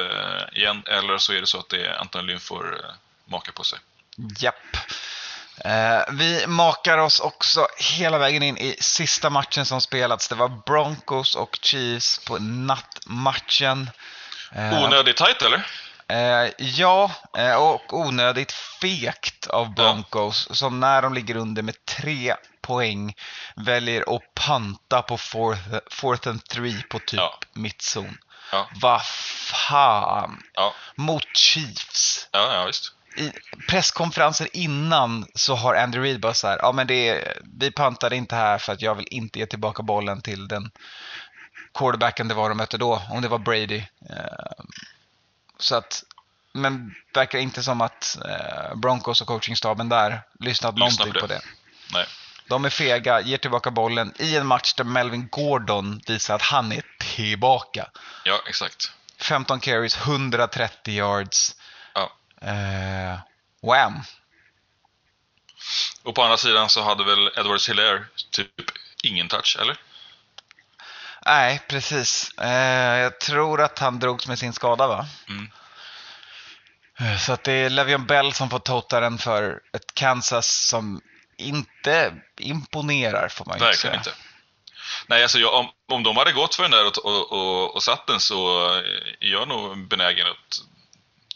[0.52, 0.82] igen.
[0.86, 2.90] Eller så är det så att det är Anton Lynn får uh,
[3.24, 3.78] maka på sig.
[4.38, 4.54] Japp.
[4.74, 4.80] Eh,
[6.11, 10.28] vi makar oss också hela vägen in i sista matchen som spelats.
[10.28, 13.90] Det var Broncos och Chiefs på nattmatchen.
[14.52, 15.66] Eh, Onödigt tajt eller?
[16.08, 22.34] Eh, ja, eh, och onödigt fegt av Broncos som när de ligger under med tre
[22.61, 23.14] poäng
[23.56, 27.38] väljer att panta på fourth, fourth and three på typ Ja.
[27.52, 28.18] mittzon.
[28.52, 30.42] Ja, Vad fan!
[30.54, 32.28] ja, Mot Chiefs.
[32.32, 32.92] ja, ja visst.
[33.16, 33.32] I
[33.68, 38.16] presskonferenser innan så har Andrew Reid bara så här, ja men det är, vi pantade
[38.16, 40.70] inte här för att jag vill inte ge tillbaka bollen till den
[41.74, 43.82] quarterbacken det var de mötte då, om det var Brady.
[44.11, 44.64] Eh,
[45.58, 46.04] Så att,
[46.52, 51.26] men verkar inte som att eh, Broncos och coachingstaben där lyssnat Lyssnar någonting på på
[51.26, 51.34] det.
[51.34, 51.42] det.
[51.92, 52.06] Nej.
[52.48, 56.72] De är fega, ger tillbaka bollen i en match där Melvin Gordon visar att han
[56.72, 56.82] är
[57.16, 57.90] tillbaka.
[58.24, 58.92] Ja, exakt.
[59.18, 61.56] 15 carries, 130 yards.
[62.45, 63.18] Eh,
[63.62, 64.01] wham!
[66.03, 68.51] Och på andra sidan så hade väl Edwards Hilaire typ
[69.03, 69.76] ingen touch, eller?
[71.26, 72.32] Nej, precis.
[72.38, 75.07] Eh, jag tror att han drogs med sin skada, va?
[75.28, 75.51] Mm.
[76.99, 81.01] Eh, Så att det är Le'Veon Bell som får tota den för ett Kansas som
[81.38, 83.95] inte imponerar, får man ju Verkligen säga.
[83.95, 84.12] inte.
[85.07, 87.82] Nej, alltså jag, om, om de hade gått för den där och, och, och, och
[87.82, 88.68] satt den så
[89.20, 90.61] är jag nog benägen att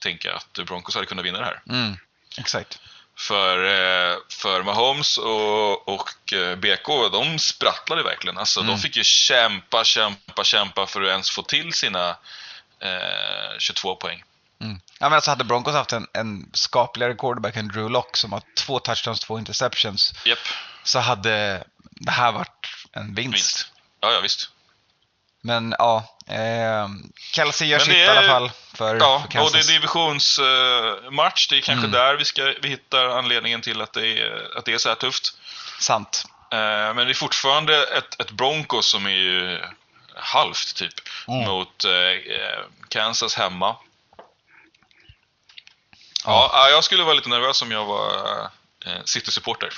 [0.05, 1.63] tänka att Broncos hade kunnat vinna det här.
[1.69, 1.97] Mm,
[2.39, 2.79] exakt.
[3.17, 8.39] För, eh, för Mahomes och, och eh, BK, de sprattlade verkligen.
[8.39, 8.73] Alltså, Mm.
[8.75, 12.17] De fick ju kämpa, kämpa, kämpa för att ens få till sina
[12.81, 14.25] eh, 22 poäng.
[14.61, 14.81] Mm.
[14.99, 18.43] Ja, men alltså hade Broncos haft en, en skapligare quarterback än Drew Lock som har
[18.57, 20.39] två touchdowns, två interceptions, Japp,
[20.85, 23.35] så hade det här varit en vinst.
[23.35, 23.67] vinst.
[24.01, 24.51] Ja, ja visst.
[25.47, 26.89] Men ja, eh,
[27.33, 29.53] Kelsey gör sitt det i är- alla fall för, Ja, för Kansas.
[29.53, 31.49] och det är divisionsmatch.
[31.49, 31.91] det är kanske Mm.
[31.91, 34.97] där vi, ska, vi hittar anledningen till att det är, att det är så här
[34.97, 35.33] tufft.
[35.81, 36.25] Sant.
[36.53, 36.59] Eh,
[36.95, 39.61] Men det är fortfarande ett, ett Broncos som är ju
[40.17, 40.95] halvt typ
[41.29, 41.45] Mm.
[41.49, 41.91] mot eh,
[42.89, 43.77] Kansas hemma.
[46.25, 46.51] Ja.
[46.53, 48.41] ja, jag skulle vara lite nervös om jag var
[48.87, 49.69] eh, City-supporter.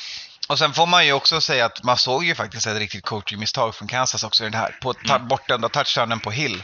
[0.47, 3.75] Och sen får man ju också säga att man såg ju faktiskt ett riktigt coachingmisstag
[3.75, 4.79] från Kansas också i den här.
[4.83, 5.29] På ta- Mm.
[5.29, 6.63] bortdömda touchdownen på Hill.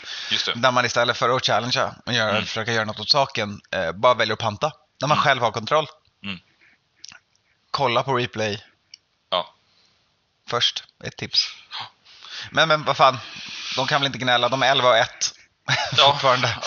[0.54, 2.46] Där man istället för att challengea och göra, Mm.
[2.46, 4.72] försöka göra något åt saken, eh, bara väljer att panta.
[5.00, 5.24] När man Mm.
[5.24, 5.86] själv har kontroll.
[6.24, 6.38] Mm.
[7.70, 8.64] Kolla på replay
[9.30, 9.54] Ja.
[10.48, 11.48] först, ett tips.
[12.50, 13.18] Men, men vad fan,
[13.76, 15.32] de kan väl inte gnälla, de är 11 och 1
[15.96, 16.18] Ja,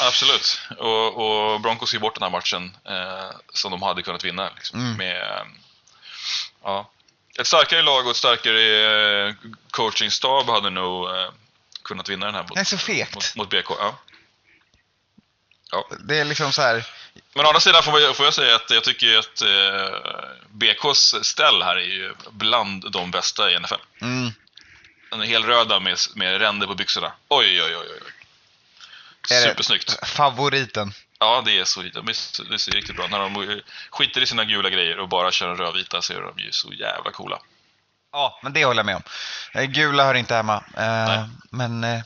[0.07, 0.59] absolut.
[0.79, 4.49] Och, och Broncos ger bort den här matchen eh, som de hade kunnat vinna.
[4.55, 4.97] Liksom, Mm.
[4.97, 5.45] med,
[6.63, 6.89] ja.
[7.39, 9.33] Ett starkare lag och ett starkare eh,
[9.71, 11.29] coachingstab hade nog eh,
[11.83, 13.15] kunnat vinna den här mot, Det är så fegt.
[13.15, 13.69] mot, mot BK.
[13.69, 13.99] Ja.
[15.71, 15.87] Ja.
[15.99, 16.85] Det är liksom så här,
[17.33, 19.99] Men å andra sidan får jag, får jag säga att jag tycker att eh,
[20.49, 23.75] BKs ställ här är ju bland de bästa i NFL.
[24.01, 24.31] mm,
[25.11, 27.13] Den är helröda med, med ränder på byxorna.
[27.27, 27.87] Oj, oj, oj.
[27.91, 28.11] oj.
[29.43, 30.07] Supersnyggt.
[30.07, 30.93] favoriten.
[31.19, 31.81] Ja, det är så.
[31.81, 33.07] De är, det ser riktigt bra.
[33.07, 36.39] När de skiter i sina gula grejer och bara kör en rödvita så är de
[36.39, 37.39] ju så jävla coola.
[38.11, 39.03] Ja, men det håller jag med om.
[39.53, 40.63] Eh, Gula hör inte hemma.
[40.77, 42.01] Eh, men eh,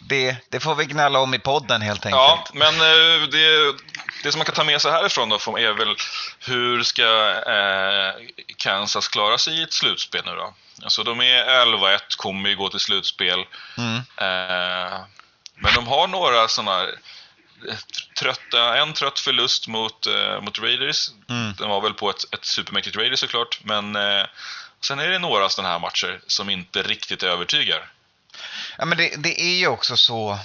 [0.00, 2.20] det, det får vi gnälla om i podden helt enkelt.
[2.20, 3.76] Ja, men eh, det,
[4.22, 5.96] det som man kan ta med sig härifrån då är väl
[6.38, 8.14] hur ska eh,
[8.56, 10.54] Kansas klara sig i ett slutspel nu då?
[10.82, 13.44] Alltså de är 11-1, kommer ju gå till slutspel.
[13.78, 13.96] Mm.
[13.96, 14.98] Eh,
[15.54, 16.94] men de har några sådana här
[18.18, 21.10] trötta, en trött förlust mot, eh, mot Raiders.
[21.28, 21.54] Mm.
[21.58, 24.26] Den var väl på ett, ett supermäktigt Raiders såklart, men eh,
[24.80, 27.90] sen är det några sådana här matcher som inte riktigt övertygar.
[28.78, 30.38] Ja, men det, det är ju också så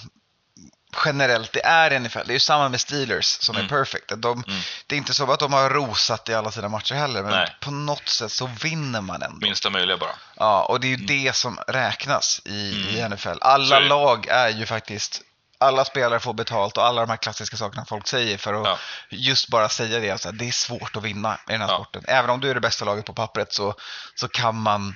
[1.05, 2.23] generellt det är ungefär.
[2.25, 3.65] Det är ju samma med Steelers som Mm.
[3.65, 4.11] är perfect.
[4.17, 4.59] De, Mm.
[4.87, 7.55] Det är inte så att de har rosat i alla sina matcher heller, men Nej.
[7.61, 9.37] på något sätt så vinner man ändå.
[9.37, 10.15] Minsta möjliga bara.
[10.35, 13.11] Ja, och det är ju det som räknas i, i Mm.
[13.11, 13.37] NFL.
[13.41, 13.87] Alla det.
[13.87, 15.21] lag är ju faktiskt
[15.63, 18.77] alla spelare får betalt och alla de här klassiska sakerna folk säger för att Ja.
[19.09, 20.11] just bara säga det.
[20.11, 21.75] Alltså, det är svårt att vinna i den här Ja.
[21.75, 22.03] sporten.
[22.07, 23.75] Även om du är det bästa laget på pappret så,
[24.15, 24.95] så kan man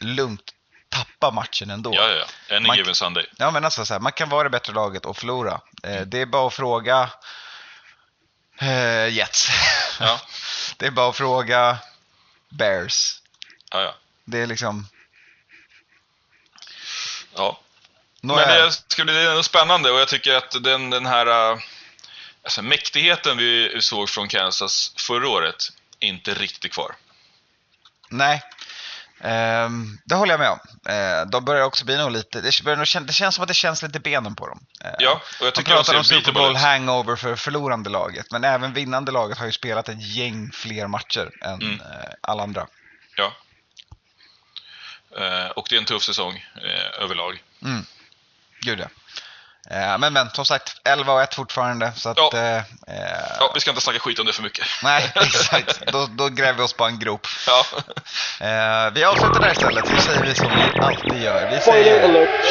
[0.00, 0.50] lugnt
[0.88, 1.94] tappa matchen ändå.
[1.94, 2.56] Ja, ja, ja.
[2.56, 3.26] Any Man- given Sunday.
[3.36, 5.60] Ja, men alltså så här, man kan vara det bättre laget och förlora.
[5.82, 7.10] Eh, det är bara att fråga
[8.60, 9.48] eh, Jets.
[10.00, 10.20] Ja,
[10.76, 11.78] det är bara att fråga
[12.48, 13.20] Bears.
[13.70, 13.94] ja, ja.
[14.24, 14.88] Det är liksom...
[17.36, 17.60] ja.
[18.20, 21.52] Nå Men är- det ska bli ändå spännande och jag tycker att den, den här
[21.52, 21.58] äh,
[22.44, 25.56] alltså, mäktigheten vi såg från Kansas förra året
[25.98, 26.94] inte riktigt är kvar.
[28.10, 28.42] Nej.
[29.22, 30.58] Ehm, det håller jag med om.
[30.92, 33.54] Eh, de börjar också bli nog lite, det, börjar nog, det känns som att det
[33.54, 34.66] känns lite benen på dem.
[34.84, 38.44] Eh, Ja, och jag tycker de pratar om Super Bowl hangover för förlorande laget, men
[38.44, 41.80] även vinnande laget har ju spelat ett gäng fler matcher än Mm.
[41.80, 42.66] eh, alla andra.
[43.16, 43.32] Ja.
[45.56, 47.42] Och det är en tuff säsong eh, överlag.
[47.62, 47.84] Mm.
[48.60, 48.86] Gud ja.
[49.70, 51.92] Eh, men men, som sagt, 11 och 1 fortfarande.
[51.96, 52.30] Så att, Ja.
[52.34, 52.62] eh, eh,
[53.40, 54.66] Ja, vi ska inte snacka skit om det för mycket.
[54.82, 55.82] Nej, exakt.
[55.92, 57.26] Då, då gräver vi oss bara en grop.
[57.46, 57.64] Ja.
[58.46, 61.50] Eh, vi avslutar där istället, så säger vi som vi alltid gör.
[61.50, 62.04] Vi Spoiler säger...
[62.04, 62.44] alert.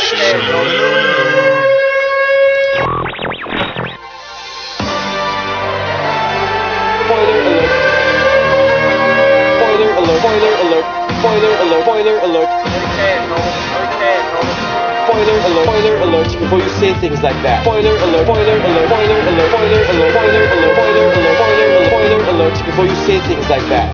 [7.05, 7.69] Spoiler alert.
[9.49, 10.09] Spoiler alert.
[10.19, 10.85] Spoiler alert.
[11.19, 11.83] Spoiler alert.
[11.83, 12.53] Spoiler alert.
[15.19, 17.63] Spoilers, alert, spoiler alert before you say things like that.
[17.63, 22.23] Spoiler alert, spoiler alert, spoiler alert, spoiler alert, spoiler alert, spoiler alert, spoiler alert, spoiler
[22.31, 23.93] alert before you say things like that.